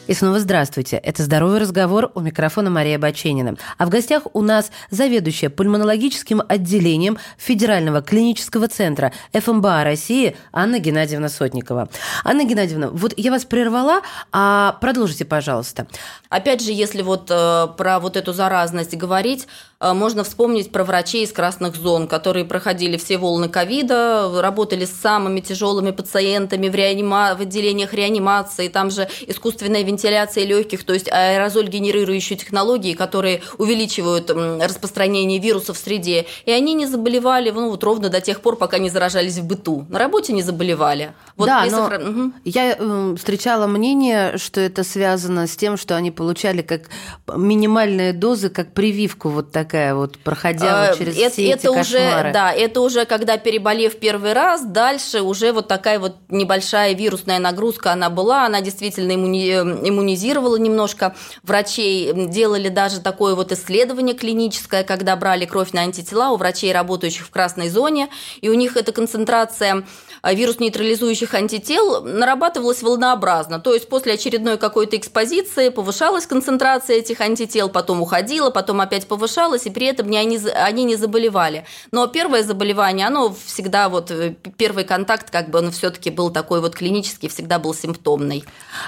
И 0.07 0.15
снова 0.15 0.39
здравствуйте. 0.39 0.97
Это 0.97 1.25
«Здоровый 1.25 1.61
разговор» 1.61 2.13
у 2.15 2.21
микрофона 2.21 2.71
Мария 2.71 2.99
Баченина. 2.99 3.57
А 3.77 3.87
в 3.87 3.91
гостях 3.91 4.23
у 4.33 4.41
нас 4.41 4.71
заведующая 4.91 5.51
пульмонологическим 5.51 6.43
отделением 6.49 7.19
Федерального 7.37 8.03
клинического 8.03 8.69
центра 8.69 9.13
ФМБА 9.33 9.85
России 9.85 10.37
Анна 10.53 10.79
Геннадьевна 10.79 11.29
Сотникова. 11.29 11.89
Анна 12.25 12.45
Геннадьевна, 12.45 12.89
вот 12.89 13.15
я 13.17 13.31
вас 13.31 13.45
прервала, 13.45 14.01
а 14.33 14.79
продолжите, 14.81 15.25
пожалуйста. 15.25 15.89
Опять 16.29 16.63
же, 16.63 16.71
если 16.71 17.03
вот 17.03 17.29
э, 17.31 17.67
про 17.77 17.99
вот 17.99 18.17
эту 18.17 18.33
заразность 18.33 18.97
говорить, 18.97 19.49
можно 19.81 20.25
вспомнить 20.25 20.73
про 20.73 20.85
врачей 20.85 21.25
из 21.25 21.33
красных 21.33 21.77
зон, 21.77 22.09
которые 22.09 22.45
проходили 22.45 22.97
все 22.97 23.19
волны 23.19 23.49
ковида, 23.49 24.41
работали 24.41 24.85
с 24.85 24.93
самыми 24.93 25.41
тяжелыми 25.41 25.91
пациентами 25.91 26.69
в, 26.69 26.75
реанима... 26.75 27.35
в 27.35 27.43
отделениях 27.43 27.93
реанимации, 27.93 28.69
там 28.69 28.91
же 28.91 29.09
искусственная 29.27 29.83
вентиляция 29.83 30.45
легких, 30.45 30.85
то 30.85 30.95
есть 30.95 31.11
аэрозоль 31.11 31.69
генерирующие 31.69 32.39
технологии, 32.39 32.95
которые 32.95 33.43
увеличивают 33.59 34.31
распространение 34.31 35.39
вируса 35.39 35.75
в 35.75 35.79
среде. 35.79 36.27
И 36.45 36.51
они 36.51 36.75
не 36.75 36.87
заболевали 36.87 37.51
ну, 37.51 37.71
вот 37.71 37.85
ровно 37.85 38.09
до 38.09 38.21
тех 38.21 38.41
пор, 38.41 38.57
пока 38.57 38.79
не 38.79 38.91
заражались 38.91 39.39
в 39.39 39.45
быту. 39.45 39.87
На 39.89 39.99
работе 39.99 40.33
не 40.33 40.43
заболевали. 40.43 41.15
Вот 41.37 41.47
да, 41.47 41.65
но 41.65 41.71
сохран... 41.71 42.09
угу. 42.09 42.33
я 42.45 42.77
э, 42.79 43.15
встречала 43.17 43.67
мнение, 43.67 44.39
что 44.39 44.61
это 44.61 44.85
связано 44.85 45.47
с 45.47 45.57
тем, 45.57 45.77
что 45.77 45.97
они 45.97 46.11
получали 46.11 46.63
как 46.63 46.89
минимальные 47.35 48.13
дозы, 48.13 48.49
как 48.49 48.73
прививку 48.73 49.29
вот 49.29 49.53
такая 49.67 49.95
вот, 49.95 50.19
проходя 50.19 50.89
вот 50.89 50.99
через 50.99 51.19
это, 51.19 51.31
все 51.31 51.51
это 51.51 51.59
эти 51.59 51.67
уже, 51.67 51.99
кошмары. 51.99 52.33
Да, 52.33 52.53
это 52.53 52.81
уже 52.81 53.05
когда 53.05 53.37
переболев 53.37 53.99
первый 53.99 54.33
раз, 54.33 54.65
дальше 54.65 55.23
уже 55.23 55.53
вот 55.53 55.69
такая 55.69 55.99
вот 55.99 56.17
небольшая 56.29 56.95
вирусная 56.95 57.39
нагрузка 57.39 57.93
она 57.93 58.09
была, 58.11 58.47
она 58.47 58.61
действительно 58.61 59.13
иммуни 59.13 59.47
иммунизировала 59.47 60.57
немножко 60.57 61.15
врачей, 61.43 62.13
делали 62.29 62.69
даже 62.69 63.01
такое 63.01 63.35
вот 63.35 63.53
исследование 63.53 64.15
клиническое, 64.15 64.85
когда 64.85 65.17
брали 65.17 65.45
кровь 65.45 65.73
на 65.73 65.83
антитела 65.83 66.31
у 66.31 66.37
врачей, 66.37 66.73
работающих 66.73 67.27
в 67.27 67.31
красной 67.31 67.69
зоне, 67.69 68.09
и 68.41 68.49
у 68.49 68.55
них 68.55 68.77
эта 68.77 68.93
концентрация 68.93 69.85
а, 70.27 70.35
вирус-нейтрализующих 70.35 71.35
антител 71.35 72.03
нарабатывалась 72.03 72.83
волнообразно. 72.83 73.61
То 73.61 73.75
есть 73.75 73.89
после 73.89 74.15
очередной 74.15 74.59
какой-то 74.59 74.97
экспозиции 74.97 75.69
повышалась 75.69 76.27
концентрация 76.27 76.97
этих 76.97 77.21
антител, 77.21 77.69
потом 77.69 78.03
уходила, 78.03 78.51
потом 78.51 78.81
опять 78.81 79.07
повышалась, 79.07 79.67
и 79.67 79.71
при 79.71 79.87
этом 79.87 80.11
не 80.11 80.19
они, 80.19 80.41
они 80.53 80.83
не 80.83 80.97
заболевали. 80.97 81.65
Но 81.93 82.09
первое 82.09 82.43
заболевание, 82.43 83.07
оно 83.07 83.37
всегда 83.47 83.89
вот, 83.89 84.11
э, 84.11 84.35
первый 84.57 84.83
контакт, 84.83 85.31
как 85.31 85.49
бы 85.49 85.61
он 85.61 85.71
все-таки 85.71 86.11
был 86.11 86.31
такой 86.31 86.61
вот 86.61 86.75
клинический, 86.75 87.29
всегда 87.29 87.61
был 87.61 87.73
симптомный. 87.73 88.43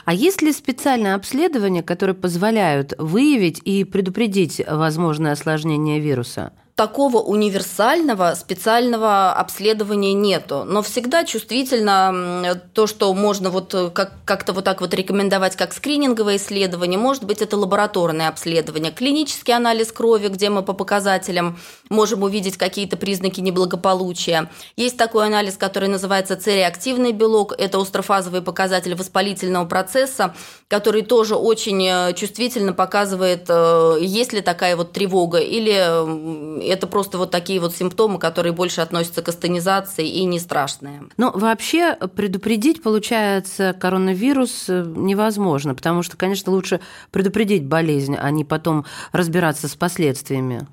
А 0.04 0.14
есть 0.14 0.42
ли 0.42 0.52
специальное 0.52 1.14
обследование, 1.14 1.84
которое 1.84 2.14
позволяют 2.14 2.94
выявить 2.98 3.60
и 3.64 3.84
предупредить 3.84 4.60
возможное 4.68 5.34
осложнение 5.34 6.00
вируса? 6.00 6.50
Такого 6.78 7.18
универсального 7.18 8.36
специального 8.36 9.32
обследования 9.32 10.12
нету. 10.12 10.62
Но 10.64 10.80
всегда 10.82 11.24
чувствительно 11.24 12.62
то, 12.72 12.86
что 12.86 13.12
можно 13.14 13.50
вот 13.50 13.74
э, 13.74 13.90
как- 13.90 14.12
как-то 14.24 14.52
вот 14.52 14.64
так 14.64 14.80
вот 14.80 14.94
рекомендовать 14.94 15.56
как 15.56 15.72
скрининговое 15.74 16.36
исследование, 16.36 16.96
может 16.96 17.24
быть, 17.24 17.42
это 17.42 17.56
лабораторное 17.56 18.28
обследование, 18.28 18.92
клинический 18.92 19.56
анализ 19.56 19.90
крови, 19.90 20.28
где 20.28 20.50
мы 20.50 20.62
по 20.62 20.72
показателям 20.72 21.58
можем 21.88 22.22
увидеть 22.22 22.56
какие-то 22.56 22.96
признаки 22.96 23.40
неблагополучия. 23.40 24.50
Есть 24.76 24.96
такой 24.96 25.26
анализ, 25.26 25.56
который 25.56 25.88
называется 25.88 26.36
цереактивный 26.36 27.12
белок, 27.12 27.54
это 27.56 27.80
острофазовый 27.80 28.42
показатель 28.42 28.94
воспалительного 28.94 29.66
процесса, 29.66 30.34
который 30.68 31.02
тоже 31.02 31.34
очень 31.34 31.84
э, 31.86 32.12
чувствительно 32.14 32.72
показывает, 32.72 33.46
э, 33.48 33.98
есть 34.00 34.32
ли 34.32 34.40
такая 34.40 34.76
вот 34.76 34.92
тревога 34.92 35.38
или 35.38 36.68
это 36.68 36.86
просто 36.86 37.18
вот 37.18 37.30
такие 37.30 37.60
вот 37.60 37.74
симптомы, 37.74 38.18
которые 38.18 38.52
больше 38.52 38.80
относятся 38.80 39.22
к 39.22 39.28
астенизации 39.28 40.08
и 40.08 40.24
не 40.24 40.38
страшные. 40.38 41.04
Но 41.16 41.30
вообще 41.32 41.94
предупредить, 41.94 42.82
получается, 42.82 43.74
коронавирус 43.78 44.66
э, 44.68 44.84
невозможно, 44.86 45.74
потому 45.74 46.02
что, 46.02 46.16
конечно, 46.16 46.52
лучше 46.52 46.80
предупредить 47.10 47.64
болезнь, 47.66 48.16
а 48.18 48.30
не 48.30 48.44
потом 48.44 48.84
разбираться 49.12 49.68
с 49.68 49.74
последствиями. 49.74 50.66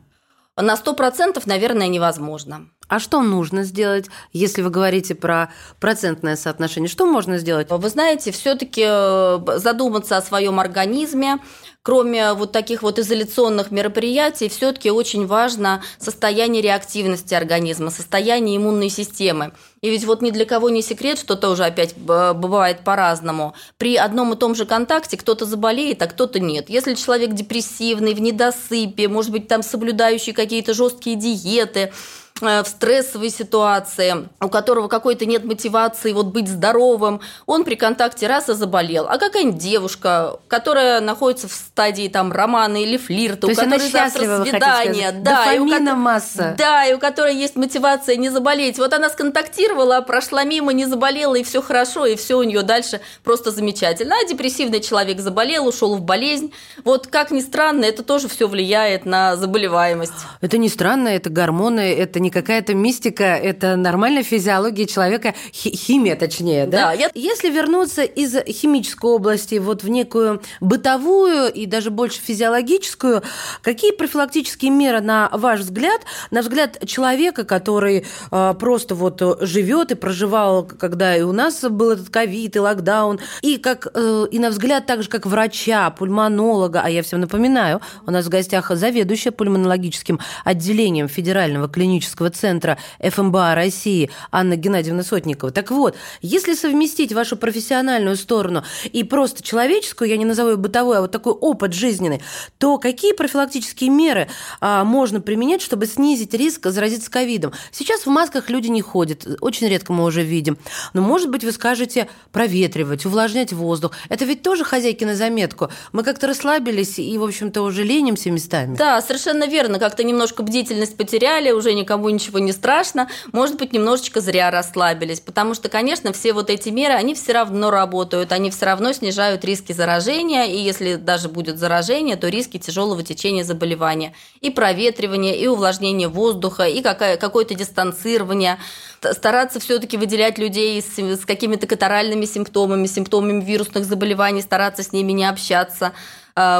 На 0.57 0.77
сто 0.77 0.93
процентов, 0.93 1.47
наверное, 1.47 1.87
невозможно. 1.87 2.69
А 2.87 2.99
что 2.99 3.21
нужно 3.21 3.63
сделать, 3.63 4.05
если 4.31 4.61
вы 4.61 4.69
говорите 4.69 5.15
про 5.15 5.49
процентное 5.81 6.37
соотношение? 6.37 6.87
Что 6.87 7.05
можно 7.05 7.39
сделать? 7.39 7.67
Вы 7.69 7.89
знаете, 7.89 8.31
все-таки 8.31 8.83
э, 8.85 9.39
задуматься 9.57 10.15
о 10.15 10.21
своем 10.21 10.59
организме, 10.59 11.39
кроме 11.85 12.33
вот 12.33 12.51
таких 12.51 12.81
вот 12.81 12.97
изоляционных 12.97 13.69
мероприятий, 13.69 14.49
все-таки 14.49 14.89
очень 14.89 15.27
важно 15.27 15.83
состояние 15.99 16.63
реактивности 16.63 17.35
организма, 17.35 17.91
состояние 17.91 18.57
иммунной 18.57 18.89
системы. 18.89 19.51
И 19.81 19.91
ведь 19.91 20.03
вот 20.03 20.23
ни 20.23 20.31
для 20.31 20.45
кого 20.45 20.71
не 20.71 20.81
секрет, 20.81 21.19
что 21.19 21.35
тоже 21.35 21.63
опять 21.63 21.95
бывает 21.95 22.79
по-разному. 22.83 23.53
При 23.77 23.97
одном 23.97 24.33
и 24.33 24.35
том 24.35 24.55
же 24.55 24.65
контакте 24.65 25.15
кто-то 25.15 25.45
заболеет, 25.45 26.01
а 26.01 26.07
кто-то 26.07 26.39
нет. 26.39 26.71
Если 26.71 26.95
человек 26.95 27.33
депрессивный, 27.33 28.15
в 28.15 28.19
недосыпе, 28.19 29.07
может 29.07 29.31
быть, 29.31 29.47
там 29.47 29.61
соблюдающий 29.61 30.33
какие-то 30.33 30.73
жесткие 30.73 31.15
диеты, 31.15 31.93
в 32.41 32.65
стрессовой 32.65 33.29
ситуации, 33.29 34.27
у 34.41 34.49
которого 34.49 34.89
какой-то 34.89 35.25
нет 35.25 35.45
мотивации 35.45 36.11
вот 36.11 36.27
быть 36.27 36.49
здоровым, 36.49 37.21
он 37.45 37.63
при 37.63 37.75
контакте 37.75 38.27
раз 38.27 38.49
и 38.49 38.53
заболел. 38.53 39.07
А 39.07 39.17
какая-нибудь 39.17 39.57
девушка, 39.57 40.37
которая 40.49 40.99
находится 40.99 41.47
в 41.47 41.53
стадии 41.53 42.09
там 42.09 42.33
романа 42.33 42.83
или 42.83 42.97
флирта, 42.97 43.47
То 43.47 43.47
у 43.47 43.55
которой 43.55 43.89
завтра 43.89 44.43
свидание, 44.43 45.13
да, 45.13 45.53
и 45.53 45.59
у 45.59 45.69
ко- 45.69 45.79
масса. 45.95 46.55
да, 46.57 46.85
и 46.85 46.93
у 46.93 46.99
которой 46.99 47.35
есть 47.37 47.55
мотивация 47.55 48.17
не 48.17 48.27
заболеть. 48.27 48.79
Вот 48.79 48.93
она 48.93 49.09
сконтактировала, 49.09 50.01
прошла 50.01 50.43
мимо, 50.43 50.73
не 50.73 50.85
заболела, 50.85 51.35
и 51.35 51.43
все 51.43 51.61
хорошо, 51.61 52.05
и 52.05 52.17
все 52.17 52.37
у 52.37 52.43
нее 52.43 52.63
дальше 52.63 52.99
просто 53.23 53.51
замечательно. 53.51 54.15
А 54.21 54.27
депрессивный 54.27 54.81
человек 54.81 55.21
заболел, 55.21 55.67
ушел 55.67 55.95
в 55.95 56.01
болезнь. 56.01 56.51
Вот 56.83 57.07
как 57.07 57.31
ни 57.31 57.39
странно, 57.39 57.85
это 57.85 58.03
тоже 58.03 58.27
все 58.27 58.49
влияет 58.49 59.05
на 59.05 59.37
заболеваемость. 59.37 60.11
Это 60.41 60.57
не 60.57 60.67
странно, 60.67 61.07
это 61.07 61.29
гормоны, 61.29 61.93
это 61.93 62.24
не 62.25 62.31
какая-то 62.31 62.73
мистика, 62.73 63.23
это 63.23 63.75
нормальная 63.75 64.23
физиология 64.23 64.87
человека, 64.87 65.33
хи- 65.53 65.75
химия 65.75 66.15
точнее, 66.15 66.65
да? 66.65 66.87
Да, 66.87 66.93
я- 66.93 67.11
Если 67.13 67.49
вернуться 67.51 68.01
из 68.03 68.35
химической 68.47 69.05
области 69.11 69.55
вот 69.59 69.83
в 69.83 69.89
некую 69.89 70.41
бытовую 70.59 71.51
и 71.53 71.65
даже 71.67 71.91
больше 71.91 72.19
физиологическую, 72.19 73.21
какие 73.61 73.91
профилактические 73.91 74.71
меры, 74.71 75.01
на 75.01 75.29
ваш 75.33 75.59
взгляд, 75.59 76.01
на 76.31 76.41
взгляд 76.41 76.79
человека, 76.87 77.43
который 77.45 78.05
э, 78.31 78.53
просто 78.59 78.95
вот 78.95 79.21
живет 79.41 79.91
и 79.91 79.95
проживал, 79.95 80.63
когда 80.65 81.15
и 81.15 81.21
у 81.21 81.31
нас 81.31 81.61
был 81.61 81.91
этот 81.91 82.09
ковид 82.09 82.55
и 82.55 82.59
локдаун, 82.59 83.19
и 83.43 83.57
как 83.57 83.87
э, 83.93 84.25
и 84.31 84.39
на 84.39 84.49
взгляд 84.49 84.85
так 84.87 85.03
же, 85.03 85.09
как 85.09 85.25
врача, 85.27 85.89
пульмонолога, 85.91 86.81
а 86.83 86.89
я 86.89 87.03
всем 87.03 87.19
напоминаю, 87.21 87.81
у 88.07 88.11
нас 88.11 88.25
в 88.25 88.29
гостях 88.29 88.71
заведующая 88.75 89.31
пульмонологическим 89.31 90.19
отделением 90.43 91.07
Федерального 91.07 91.67
клинического 91.69 92.14
центра 92.29 92.77
ФМБА 92.99 93.55
России 93.55 94.09
Анна 94.31 94.55
Геннадьевна 94.55 95.03
Сотникова. 95.03 95.51
Так 95.51 95.71
вот, 95.71 95.95
если 96.21 96.53
совместить 96.53 97.13
вашу 97.13 97.37
профессиональную 97.37 98.15
сторону 98.15 98.63
и 98.91 99.03
просто 99.03 99.43
человеческую, 99.43 100.09
я 100.09 100.17
не 100.17 100.25
назову 100.25 100.51
ее 100.51 100.57
бытовой, 100.57 100.97
а 100.97 101.01
вот 101.01 101.11
такой 101.11 101.33
опыт 101.33 101.73
жизненный, 101.73 102.21
то 102.57 102.77
какие 102.77 103.13
профилактические 103.13 103.89
меры 103.89 104.27
а, 104.61 104.83
можно 104.83 105.21
применять, 105.21 105.61
чтобы 105.61 105.85
снизить 105.85 106.33
риск 106.33 106.67
заразиться 106.67 107.11
ковидом? 107.11 107.53
Сейчас 107.71 108.05
в 108.05 108.09
масках 108.09 108.49
люди 108.49 108.67
не 108.67 108.81
ходят, 108.81 109.27
очень 109.41 109.67
редко 109.67 109.93
мы 109.93 110.03
уже 110.03 110.23
видим. 110.23 110.57
Но, 110.93 111.01
может 111.01 111.29
быть, 111.29 111.43
вы 111.43 111.51
скажете 111.51 112.07
проветривать, 112.31 113.05
увлажнять 113.05 113.53
воздух. 113.53 113.91
Это 114.09 114.25
ведь 114.25 114.41
тоже 114.41 114.63
хозяйки 114.63 115.03
на 115.03 115.15
заметку. 115.15 115.69
Мы 115.91 116.03
как-то 116.03 116.27
расслабились 116.27 116.99
и, 116.99 117.17
в 117.17 117.23
общем-то, 117.23 117.61
уже 117.61 117.83
ленимся 117.83 118.31
местами. 118.31 118.75
Да, 118.75 119.01
совершенно 119.01 119.47
верно. 119.47 119.79
Как-то 119.79 120.03
немножко 120.03 120.43
бдительность 120.43 120.97
потеряли, 120.97 121.51
уже 121.51 121.73
никому 121.73 122.04
ничего 122.09 122.39
не 122.39 122.51
страшно. 122.51 123.09
Может 123.31 123.57
быть, 123.57 123.73
немножечко 123.73 124.21
зря 124.21 124.51
расслабились. 124.51 125.19
Потому 125.19 125.53
что, 125.53 125.69
конечно, 125.69 126.13
все 126.13 126.33
вот 126.33 126.49
эти 126.49 126.69
меры, 126.69 126.93
они 126.93 127.13
все 127.13 127.33
равно 127.33 127.71
работают, 127.71 128.31
они 128.31 128.51
все 128.51 128.65
равно 128.65 128.93
снижают 128.93 129.43
риски 129.45 129.73
заражения. 129.73 130.45
И 130.45 130.57
если 130.57 130.95
даже 130.95 131.29
будет 131.29 131.57
заражение, 131.57 132.15
то 132.15 132.29
риски 132.29 132.57
тяжелого 132.57 133.03
течения 133.03 133.43
заболевания. 133.43 134.13
И 134.41 134.49
проветривание, 134.49 135.37
и 135.37 135.47
увлажнение 135.47 136.07
воздуха, 136.07 136.63
и 136.63 136.81
какое-то 136.81 137.53
дистанцирование. 137.55 138.59
Стараться 139.01 139.59
все-таки 139.59 139.97
выделять 139.97 140.37
людей 140.37 140.81
с, 140.81 141.25
какими-то 141.25 141.67
катаральными 141.67 142.25
симптомами, 142.25 142.87
симптомами 142.87 143.43
вирусных 143.43 143.85
заболеваний, 143.85 144.41
стараться 144.41 144.83
с 144.83 144.91
ними 144.91 145.11
не 145.11 145.25
общаться 145.25 145.93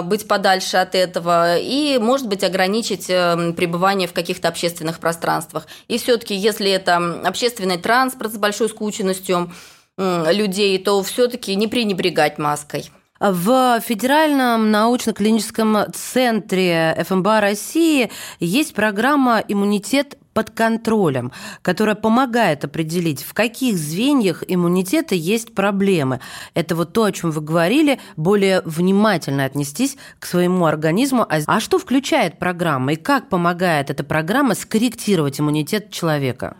быть 0.03 0.27
подальше 0.27 0.77
от 0.77 0.95
этого 0.95 1.57
и, 1.57 1.97
может 1.97 2.27
быть, 2.27 2.43
ограничить 2.43 3.09
э, 3.09 3.53
пребывание 3.57 4.07
в 4.07 4.13
каких-то 4.13 4.47
общественных 4.47 4.99
пространствах. 4.99 5.67
И 5.87 5.97
все-таки, 5.97 6.33
если 6.33 6.71
это 6.71 6.95
общественный 7.25 7.77
транспорт 7.77 8.31
с 8.33 8.37
большой 8.37 8.69
скученностью 8.69 9.51
людей, 9.97 10.77
то 10.77 11.01
все-таки 11.03 11.55
не 11.55 11.67
пренебрегать 11.67 12.37
маской. 12.37 12.91
В 13.19 13.79
Федеральном 13.79 14.71
научно-клиническом 14.71 15.91
центре 15.93 17.01
ФМБА 17.07 17.39
России 17.39 18.11
есть 18.41 18.73
программа 18.73 19.41
«Иммунитет 19.47 20.17
под 20.33 20.49
контролем», 20.49 21.31
которая 21.61 21.95
помогает 21.95 22.65
определить, 22.65 23.23
в 23.23 23.33
каких 23.33 23.77
звеньях 23.77 24.43
иммунитета 24.45 25.15
есть 25.15 25.55
проблемы. 25.55 26.19
Это 26.53 26.75
вот 26.75 26.91
то, 26.91 27.05
о 27.05 27.11
чем 27.13 27.31
вы 27.31 27.39
говорили, 27.39 28.01
более 28.17 28.61
внимательно 28.65 29.45
отнестись 29.45 29.95
к 30.19 30.25
своему 30.25 30.65
организму. 30.65 31.25
А 31.29 31.39
а 31.47 31.61
что 31.61 31.79
включает 31.79 32.37
программа 32.37 32.93
и 32.93 32.95
как 32.97 33.29
помогает 33.29 33.89
эта 33.89 34.03
программа 34.03 34.55
скорректировать 34.55 35.39
иммунитет 35.39 35.89
человека? 35.89 36.57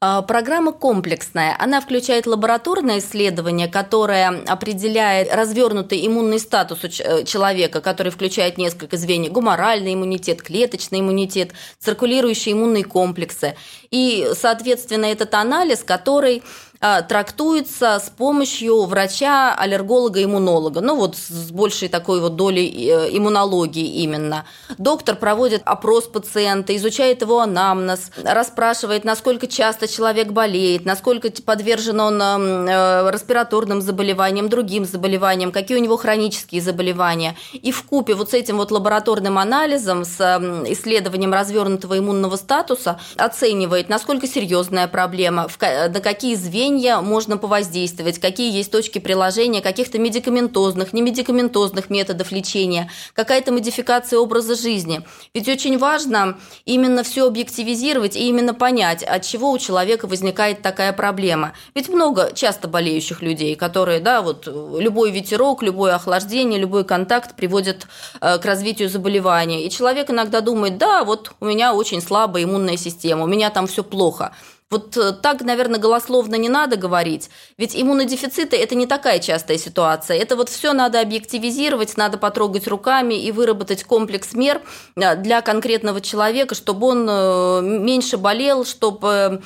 А, 0.00 0.22
Программа 0.22 0.72
комплексная. 0.72 1.56
Она 1.58 1.80
включает 1.80 2.26
лабораторное 2.26 2.98
исследование, 2.98 3.68
которое 3.68 4.28
определяет 4.46 5.32
развернутый 5.32 6.06
иммунный 6.06 6.38
статус 6.38 6.80
э, 6.84 7.24
человека, 7.24 7.80
который 7.80 8.12
включает 8.12 8.58
несколько 8.58 8.96
звеньев. 8.96 9.32
Гуморальный 9.32 9.94
иммунитет, 9.94 10.42
клеточный 10.42 11.00
иммунитет, 11.00 11.52
циркулирующие 11.78 12.54
иммунные 12.54 12.84
комплексы. 12.84 13.56
И, 13.94 14.32
соответственно, 14.34 15.04
этот 15.04 15.34
анализ, 15.34 15.84
который 15.84 16.42
а, 16.86 17.00
трактуется 17.00 17.98
с 17.98 18.10
помощью 18.10 18.82
врача, 18.82 19.54
аллерголога, 19.54 20.22
иммунолога. 20.22 20.82
Ну 20.82 20.96
вот 20.96 21.16
с 21.16 21.50
большей 21.50 21.88
такой 21.88 22.20
вот 22.20 22.36
долей 22.36 22.68
э, 22.68 23.08
иммунологии 23.16 24.02
именно. 24.02 24.44
Доктор 24.76 25.16
проводит 25.16 25.62
опрос 25.64 26.04
пациента, 26.04 26.76
изучает 26.76 27.22
его 27.22 27.40
анамнез, 27.40 28.10
расспрашивает, 28.22 29.04
насколько 29.04 29.46
часто 29.46 29.88
человек 29.88 30.32
болеет, 30.32 30.84
насколько 30.84 31.30
подвержен 31.42 32.00
он 32.00 32.20
э, 32.20 33.10
респираторным 33.10 33.80
заболеваниям, 33.80 34.50
другим 34.50 34.84
заболеваниям, 34.84 35.52
какие 35.52 35.78
у 35.78 35.80
него 35.80 35.96
хронические 35.96 36.60
заболевания. 36.60 37.34
И 37.54 37.72
в 37.72 37.82
купе 37.84 38.12
вот 38.14 38.32
с 38.32 38.34
этим 38.34 38.58
вот 38.58 38.70
лабораторным 38.70 39.38
анализом, 39.38 40.04
с 40.04 40.20
исследованием 40.66 41.32
развернутого 41.32 41.98
иммунного 41.98 42.36
статуса 42.36 43.00
оценивает, 43.16 43.83
насколько 43.88 44.26
серьезная 44.26 44.88
проблема, 44.88 45.48
ка- 45.58 45.88
на 45.88 46.00
какие 46.00 46.34
звенья 46.34 47.00
можно 47.00 47.36
повоздействовать, 47.36 48.18
какие 48.18 48.52
есть 48.52 48.70
точки 48.70 48.98
приложения 48.98 49.60
каких-то 49.60 49.98
медикаментозных, 49.98 50.92
немедикаментозных 50.92 51.90
методов 51.90 52.32
лечения, 52.32 52.90
какая-то 53.14 53.52
модификация 53.52 54.18
образа 54.18 54.54
жизни. 54.54 55.02
Ведь 55.34 55.48
очень 55.48 55.78
важно 55.78 56.38
именно 56.64 57.02
все 57.02 57.26
объективизировать 57.26 58.16
и 58.16 58.28
именно 58.28 58.54
понять, 58.54 59.02
от 59.02 59.22
чего 59.22 59.50
у 59.50 59.58
человека 59.58 60.06
возникает 60.06 60.62
такая 60.62 60.92
проблема. 60.92 61.52
Ведь 61.74 61.88
много 61.88 62.32
часто 62.34 62.68
болеющих 62.68 63.22
людей, 63.22 63.54
которые, 63.54 64.00
да, 64.00 64.22
вот 64.22 64.46
любой 64.46 65.10
ветерок, 65.10 65.62
любое 65.62 65.94
охлаждение, 65.94 66.58
любой 66.58 66.84
контакт 66.84 67.34
приводит 67.34 67.86
э, 68.20 68.38
к 68.38 68.44
развитию 68.44 68.88
заболевания. 68.88 69.64
И 69.64 69.70
человек 69.70 70.10
иногда 70.10 70.40
думает, 70.40 70.78
да, 70.78 71.04
вот 71.04 71.32
у 71.40 71.46
меня 71.46 71.74
очень 71.74 72.00
слабая 72.00 72.44
иммунная 72.44 72.76
система, 72.76 73.24
у 73.24 73.26
меня 73.26 73.50
там 73.50 73.66
все 73.74 73.82
плохо. 73.82 74.32
Вот 74.70 74.96
э, 74.96 75.12
так, 75.12 75.42
наверное, 75.42 75.78
голословно 75.78 76.36
не 76.36 76.48
надо 76.48 76.76
говорить, 76.76 77.28
ведь 77.58 77.76
иммунодефициты– 77.76 78.56
это 78.58 78.74
не 78.74 78.86
такая 78.86 79.18
частая 79.18 79.58
ситуация. 79.58 80.16
Это 80.16 80.36
вот 80.36 80.48
все 80.48 80.72
надо 80.72 81.00
объективизировать, 81.00 81.96
надо 81.98 82.16
потрогать 82.16 82.66
руками 82.66 83.14
и 83.14 83.30
выработать 83.30 83.84
комплекс 83.84 84.32
мер 84.32 84.62
э, 84.96 85.16
для 85.16 85.42
конкретного 85.42 86.00
человека, 86.00 86.54
чтобы 86.54 86.86
он 86.86 87.06
э, 87.08 87.60
меньше 87.60 88.16
болел, 88.16 88.64
чтобы 88.64 89.42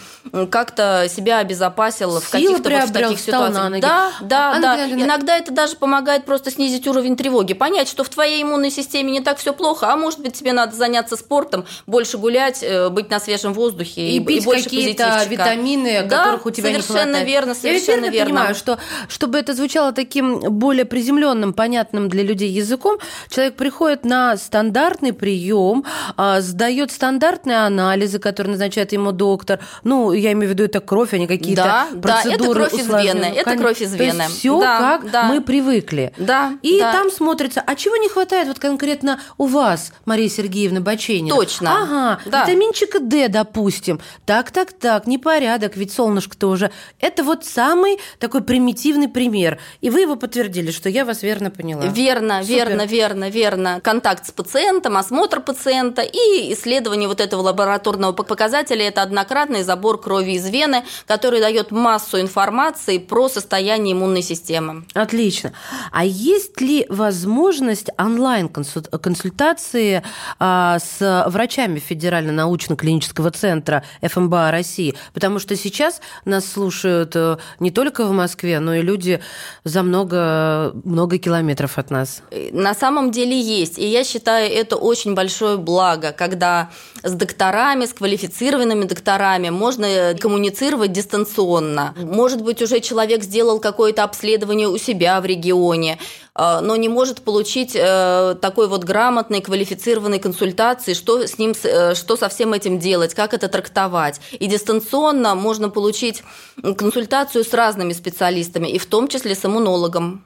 как-то 0.50 1.08
себя 1.08 1.38
обезопасил 1.38 2.20
в 2.20 2.24
Силы 2.24 2.60
каких-то 2.60 2.70
вот 2.70 2.88
в 2.88 2.92
таких 2.92 3.10
на 3.10 3.16
ситуациях. 3.16 3.70
ноги. 3.70 3.80
Да, 3.80 4.12
да, 4.20 4.50
Анна 4.52 4.62
да. 4.62 4.76
Геннадьевна, 4.76 5.04
Иногда 5.04 5.36
это 5.36 5.52
даже 5.52 5.76
помогает 5.76 6.26
просто 6.26 6.52
снизить 6.52 6.86
уровень 6.86 7.16
тревоги, 7.16 7.54
понять, 7.54 7.88
что 7.88 8.04
в 8.04 8.08
твоей 8.08 8.40
иммунной 8.42 8.70
системе 8.70 9.10
не 9.10 9.20
так 9.20 9.38
все 9.38 9.52
плохо, 9.52 9.92
а 9.92 9.96
может 9.96 10.20
быть 10.20 10.34
тебе 10.34 10.52
надо 10.52 10.76
заняться 10.76 11.16
спортом, 11.16 11.66
больше 11.88 12.18
гулять, 12.18 12.64
быть 12.90 13.10
на 13.10 13.18
свежем 13.18 13.52
воздухе 13.52 14.08
и, 14.10 14.20
пить 14.20 14.44
больше 14.44 14.68
какие-то 15.10 15.42
витамины, 15.44 16.02
Да, 16.08 16.18
которых 16.24 16.46
у 16.46 16.50
тебя 16.50 16.70
не 16.70 16.80
хватает. 16.80 16.86
совершенно 17.04 17.24
верно, 17.24 17.48
Я 17.50 17.54
совершенно 17.54 18.00
верно 18.04 18.10
верно. 18.14 18.26
понимаю, 18.34 18.54
что 18.54 18.78
чтобы 19.08 19.38
это 19.38 19.54
звучало 19.54 19.92
таким 19.92 20.38
более 20.40 20.84
приземленным, 20.84 21.52
понятным 21.52 22.08
для 22.08 22.22
людей 22.22 22.50
языком, 22.50 22.98
человек 23.30 23.54
приходит 23.54 24.04
на 24.04 24.36
стандартный 24.36 25.12
прием, 25.12 25.84
а, 26.16 26.40
сдает 26.40 26.92
стандартные 26.92 27.58
анализы, 27.66 28.18
которые 28.18 28.52
назначает 28.52 28.92
ему 28.92 29.12
доктор. 29.12 29.60
Ну, 29.84 30.12
я 30.12 30.32
имею 30.32 30.48
в 30.50 30.52
виду, 30.54 30.64
это 30.64 30.80
кровь, 30.80 31.12
а 31.14 31.18
не 31.18 31.26
какие-то 31.26 31.62
Да, 31.62 31.86
да, 31.92 32.20
это 32.20 32.28
процедуры 32.30 32.66
кровь 32.66 32.80
из 32.80 32.86
вены, 32.88 33.32
это 33.36 33.56
кровь 33.56 33.80
из 33.82 33.92
То 33.92 34.02
есть 34.02 34.14
вены. 34.16 34.28
все 34.28 34.60
Да, 34.60 34.78
как 34.78 35.10
да. 35.10 35.24
мы 35.24 35.40
привыкли. 35.40 36.12
Да, 36.18 36.52
И 36.62 36.80
да. 36.80 36.92
там 36.92 37.10
смотрится, 37.10 37.62
а 37.66 37.74
чего 37.74 37.96
не 37.96 38.08
хватает 38.08 38.48
вот 38.48 38.58
конкретно 38.58 39.20
у 39.36 39.46
вас, 39.46 39.92
Мария 40.04 40.28
Сергеевна 40.28 40.80
Баченина? 40.80 41.34
Точно. 41.34 41.82
Ага, 41.82 42.20
Да. 42.26 42.42
витаминчика 42.44 43.00
D, 43.00 43.28
допустим. 43.28 44.00
Так, 44.26 44.50
так, 44.50 44.72
так. 44.72 44.97
Бардак, 44.98 45.06
непорядок, 45.06 45.76
ведь 45.76 45.92
солнышко 45.92 46.36
тоже. 46.36 46.70
Это 47.00 47.24
вот 47.24 47.44
самый 47.44 47.98
такой 48.18 48.42
примитивный 48.42 49.08
пример. 49.08 49.58
И 49.80 49.90
вы 49.90 50.00
его 50.00 50.16
подтвердили, 50.16 50.70
что 50.70 50.88
я 50.88 51.04
вас 51.04 51.22
верно 51.22 51.50
поняла. 51.50 51.86
Верно, 51.86 52.42
Супер. 52.42 52.56
верно, 52.56 52.86
верно, 52.86 53.30
верно. 53.30 53.80
Контакт 53.82 54.26
с 54.26 54.32
пациентом, 54.32 54.96
осмотр 54.96 55.40
пациента 55.40 56.02
и 56.02 56.52
исследование 56.52 57.08
вот 57.08 57.20
этого 57.20 57.42
лабораторного 57.42 58.12
показателя– 58.12 58.88
это 58.90 59.02
однократный 59.02 59.62
забор 59.62 60.00
крови 60.00 60.32
из 60.32 60.48
вены, 60.48 60.82
который 61.06 61.40
дает 61.40 61.70
массу 61.70 62.20
информации 62.20 62.98
про 62.98 63.28
состояние 63.28 63.92
иммунной 63.92 64.22
системы. 64.22 64.84
Отлично. 64.94 65.52
А 65.92 66.04
есть 66.04 66.60
ли 66.60 66.86
возможность 66.88 67.90
онлайн-консультации 67.98 70.02
а, 70.38 70.78
с 70.78 71.24
врачами 71.28 71.78
Федерально-научно-клинического 71.78 73.30
центра 73.30 73.84
ФМБА 74.02 74.50
России? 74.50 74.87
Потому 75.12 75.38
что 75.38 75.56
сейчас 75.56 76.00
нас 76.24 76.46
слушают 76.50 77.16
э, 77.16 77.36
не 77.60 77.70
только 77.70 78.04
в 78.04 78.12
Москве, 78.12 78.60
но 78.60 78.74
и 78.74 78.82
люди 78.82 79.20
за 79.64 79.82
много, 79.82 80.72
много 80.84 81.18
километров 81.18 81.78
от 81.78 81.90
нас. 81.90 82.22
На 82.52 82.74
самом 82.74 83.10
деле 83.10 83.40
есть. 83.40 83.78
И 83.78 83.86
я 83.86 84.04
считаю, 84.04 84.50
это 84.52 84.76
очень 84.76 85.14
большое 85.14 85.56
благо, 85.56 86.12
когда 86.12 86.70
с 87.02 87.12
докторами, 87.12 87.86
с 87.86 87.92
квалифицированными 87.92 88.84
докторами 88.84 89.50
можно 89.50 90.14
коммуницировать 90.18 90.92
дистанционно. 90.92 91.94
Может 91.96 92.42
быть, 92.42 92.62
уже 92.62 92.80
человек 92.80 93.22
сделал 93.22 93.60
какое-то 93.60 94.04
обследование 94.04 94.68
у 94.68 94.78
себя 94.78 95.20
в 95.20 95.26
регионе, 95.26 95.98
э, 95.98 96.27
но 96.38 96.76
не 96.76 96.88
может 96.88 97.22
получить 97.22 97.74
э, 97.74 98.36
такой 98.40 98.68
вот 98.68 98.84
грамотной, 98.84 99.40
квалифицированной 99.40 100.20
консультации, 100.20 100.94
что 100.94 101.26
с 101.26 101.36
ним, 101.38 101.52
э, 101.64 101.94
что 101.94 102.16
со 102.16 102.28
всем 102.28 102.52
этим 102.52 102.78
делать, 102.78 103.14
как 103.14 103.34
это 103.34 103.48
трактовать. 103.48 104.20
И 104.38 104.46
дистанционно 104.46 105.34
можно 105.34 105.68
получить 105.68 106.22
консультацию 106.62 107.44
с 107.44 107.52
разными 107.52 107.92
специалистами, 107.92 108.68
и 108.68 108.78
в 108.78 108.86
том 108.86 109.08
числе 109.08 109.34
с 109.34 109.44
иммунологом. 109.44 110.24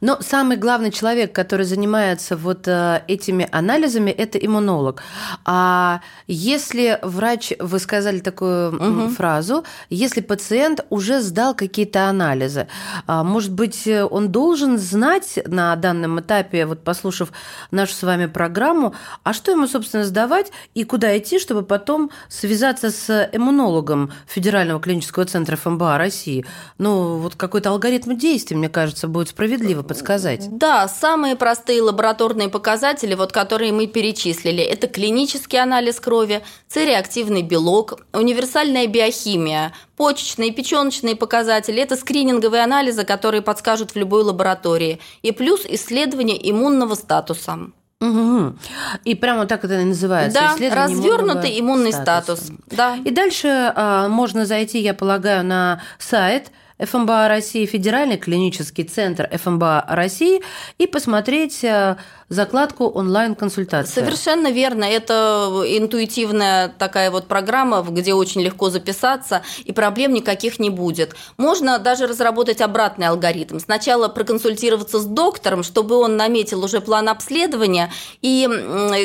Но 0.00 0.18
самый 0.20 0.56
главный 0.56 0.90
человек, 0.90 1.32
который 1.32 1.66
занимается 1.66 2.36
вот 2.36 2.66
э, 2.66 3.02
этими 3.08 3.48
анализами, 3.52 4.10
это 4.10 4.38
иммунолог. 4.38 5.02
А 5.44 6.00
если 6.26 6.98
врач, 7.02 7.52
вы 7.58 7.78
сказали 7.78 8.18
такую 8.18 8.74
угу. 8.74 9.08
фразу, 9.10 9.64
если 9.90 10.20
пациент 10.20 10.84
уже 10.90 11.20
сдал 11.20 11.54
какие-то 11.54 12.08
анализы, 12.08 12.66
а, 13.06 13.22
может 13.24 13.52
быть, 13.52 13.86
он 13.86 14.30
должен 14.30 14.78
знать 14.78 15.38
на 15.46 15.76
данном 15.76 16.20
этапе, 16.20 16.66
вот 16.66 16.82
послушав 16.82 17.32
нашу 17.70 17.94
с 17.94 18.02
вами 18.02 18.26
программу, 18.26 18.94
а 19.22 19.32
что 19.32 19.52
ему, 19.52 19.66
собственно, 19.66 20.04
сдавать 20.04 20.50
и 20.74 20.84
куда 20.84 21.16
идти, 21.16 21.38
чтобы 21.38 21.62
потом 21.62 22.10
связаться 22.28 22.90
с 22.90 23.28
иммунологом 23.32 24.12
Федерального 24.26 24.80
клинического 24.80 25.24
центра 25.24 25.56
ФМБА 25.56 25.98
России? 25.98 26.44
Ну, 26.78 27.18
вот 27.18 27.36
какой-то 27.36 27.70
алгоритм 27.70 28.16
действий, 28.16 28.56
мне 28.56 28.68
кажется, 28.68 29.08
будет 29.08 29.28
справедливо 29.28 29.82
подсказать. 29.86 30.48
Да, 30.50 30.88
самые 30.88 31.36
простые 31.36 31.82
лабораторные 31.82 32.48
показатели, 32.48 33.14
вот 33.14 33.32
которые 33.32 33.72
мы 33.72 33.86
перечислили, 33.86 34.62
это 34.62 34.86
клинический 34.86 35.60
анализ 35.60 36.00
крови, 36.00 36.42
цереактивный 36.68 37.42
белок, 37.42 38.00
универсальная 38.12 38.86
биохимия, 38.86 39.72
почечные, 39.96 40.52
печеночные 40.52 41.16
показатели– 41.16 41.80
это 41.82 41.96
скрининговые 41.96 42.62
анализы, 42.62 43.04
которые 43.04 43.42
подскажут 43.42 43.92
в 43.92 43.96
любой 43.96 44.22
лаборатории, 44.22 45.00
и 45.22 45.32
плюс 45.32 45.64
исследование 45.66 46.50
иммунного 46.50 46.94
статуса. 46.94 47.58
Угу. 48.00 48.56
И 49.04 49.14
прямо 49.14 49.46
так 49.46 49.64
это 49.64 49.80
и 49.80 49.84
называется. 49.84 50.38
Да, 50.58 50.74
развернутый 50.74 51.58
иммунный 51.58 51.92
статус. 51.92 52.40
статус. 52.40 52.58
Да. 52.66 52.96
И 53.04 53.10
дальше 53.10 53.72
а, 53.74 54.08
можно 54.08 54.46
зайти, 54.46 54.80
я 54.80 54.94
полагаю, 54.94 55.44
на 55.44 55.80
сайт– 55.98 56.50
ФМБА 56.78 57.28
России, 57.28 57.66
Федеральный 57.66 58.16
клинический 58.16 58.84
центр 58.84 59.28
ФМБА 59.32 59.86
России 59.88 60.42
и 60.78 60.86
посмотреть 60.86 61.62
э, 61.62 61.96
закладку 62.28 62.86
онлайн-консультации. 62.86 63.92
Совершенно 63.92 64.50
верно. 64.50 64.84
Это 64.84 65.62
интуитивная 65.66 66.68
такая 66.68 67.10
вот 67.10 67.26
программа, 67.26 67.82
где 67.82 68.14
очень 68.14 68.42
легко 68.42 68.70
записаться, 68.70 69.42
и 69.64 69.72
проблем 69.72 70.12
никаких 70.14 70.58
не 70.58 70.70
будет. 70.70 71.14
Можно 71.36 71.78
даже 71.78 72.06
разработать 72.06 72.60
обратный 72.60 73.08
алгоритм. 73.08 73.58
Сначала 73.58 74.08
проконсультироваться 74.08 75.00
с 75.00 75.04
доктором, 75.04 75.62
чтобы 75.62 75.96
он 75.96 76.16
наметил 76.16 76.64
уже 76.64 76.80
план 76.80 77.08
обследования 77.08 77.92
и 78.22 78.48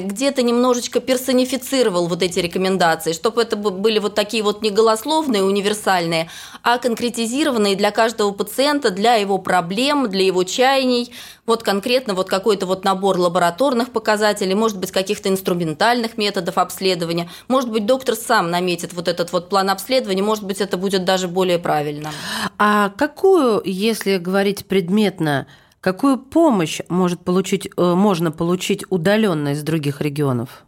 где-то 0.01 0.41
немножечко 0.41 0.99
персонифицировал 0.99 2.07
вот 2.07 2.23
эти 2.23 2.39
рекомендации, 2.39 3.13
чтобы 3.13 3.41
это 3.41 3.55
были 3.55 3.99
вот 3.99 4.15
такие 4.15 4.43
вот 4.43 4.61
не 4.61 4.69
голословные, 4.69 5.43
универсальные, 5.43 6.29
а 6.63 6.77
конкретизированные 6.77 7.75
для 7.75 7.91
каждого 7.91 8.31
пациента, 8.31 8.91
для 8.91 9.15
его 9.15 9.37
проблем, 9.37 10.09
для 10.09 10.23
его 10.23 10.43
чаяний. 10.43 11.13
Вот 11.45 11.63
конкретно 11.63 12.13
вот 12.13 12.29
какой-то 12.29 12.67
вот 12.67 12.83
набор 12.83 13.08
лабораторных 13.17 13.91
показателей, 13.91 14.55
может 14.55 14.77
быть, 14.77 14.91
каких-то 14.91 15.29
инструментальных 15.29 16.17
методов 16.17 16.57
обследования. 16.57 17.29
Может 17.47 17.71
быть, 17.71 17.85
доктор 17.85 18.15
сам 18.15 18.51
наметит 18.51 18.93
вот 18.93 19.07
этот 19.07 19.31
вот 19.31 19.49
план 19.49 19.69
обследования, 19.69 20.23
может 20.23 20.43
быть, 20.43 20.61
это 20.61 20.77
будет 20.77 21.05
даже 21.05 21.27
более 21.27 21.59
правильно. 21.59 22.11
А 22.57 22.89
какую, 22.89 23.61
если 23.65 24.17
говорить 24.17 24.65
предметно, 24.65 25.47
какую 25.81 26.17
помощь 26.17 26.81
может 26.89 27.21
получить, 27.21 27.67
э, 27.75 27.93
можно 27.93 28.31
получить 28.31 28.83
удаленно 28.89 29.49
из 29.49 29.63
других 29.63 30.01
регионов? 30.01 30.63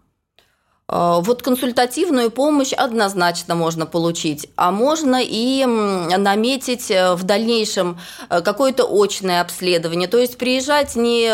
Э, 0.91 1.19
вот 1.21 1.41
консультативную 1.41 2.29
помощь 2.29 2.73
однозначно 2.73 3.55
можно 3.55 3.85
получить, 3.85 4.47
а 4.57 4.71
можно 4.71 5.19
и 5.21 5.65
наметить 5.65 6.91
э, 6.91 7.15
в 7.15 7.23
дальнейшем 7.23 7.97
э, 8.29 8.41
какое-то 8.41 8.85
очное 8.85 9.41
обследование, 9.41 10.07
то 10.09 10.17
есть 10.17 10.37
приезжать 10.37 10.95
не, 10.95 11.27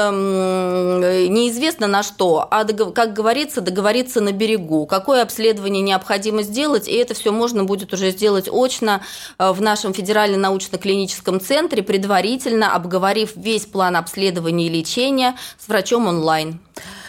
неизвестно 1.27 1.87
на 1.87 2.03
что, 2.03 2.47
а, 2.51 2.65
как 2.65 3.13
говорится, 3.13 3.61
договориться 3.61 4.21
на 4.21 4.31
берегу, 4.31 4.85
какое 4.85 5.23
обследование 5.23 5.81
необходимо 5.81 6.43
сделать, 6.43 6.87
и 6.87 6.93
это 6.93 7.15
все 7.15 7.31
можно 7.31 7.63
будет 7.63 7.93
уже 7.93 8.11
сделать 8.11 8.47
очно 8.51 9.01
в 9.39 9.61
нашем 9.61 9.93
федеральном 9.93 10.41
научно-клиническом 10.41 11.39
центре, 11.39 11.81
предварительно 11.81 12.75
обговорив 12.75 13.31
весь 13.35 13.65
план 13.65 13.95
обследования 13.95 14.67
и 14.67 14.69
лечения 14.69 15.35
с 15.57 15.67
врачом 15.67 16.07
онлайн. 16.07 16.59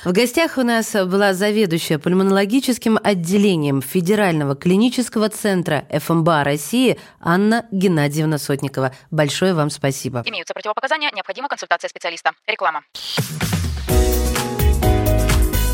В 0.04 0.12
гостях 0.12 0.58
у 0.58 0.62
нас 0.62 0.92
была 0.92 1.34
заведующая 1.34 1.98
пульмонологическим 1.98 2.98
отделением 3.02 3.82
Федерального 3.82 4.54
клинического 4.54 5.28
центра 5.28 5.87
ФМБА 5.90 6.44
России 6.44 6.98
Анна 7.20 7.66
Геннадьевна 7.72 8.38
Сотникова. 8.38 8.92
Большое 9.11 9.54
вам 9.54 9.70
спасибо. 9.70 10.22
Имеются 10.24 10.54
противопоказания, 10.54 11.11
необходима 11.14 11.48
консультация 11.48 11.88
специалиста. 11.88 12.32
Реклама. 12.46 12.82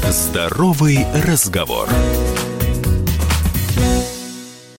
Здоровый 0.09 1.07
разговор. 1.27 1.89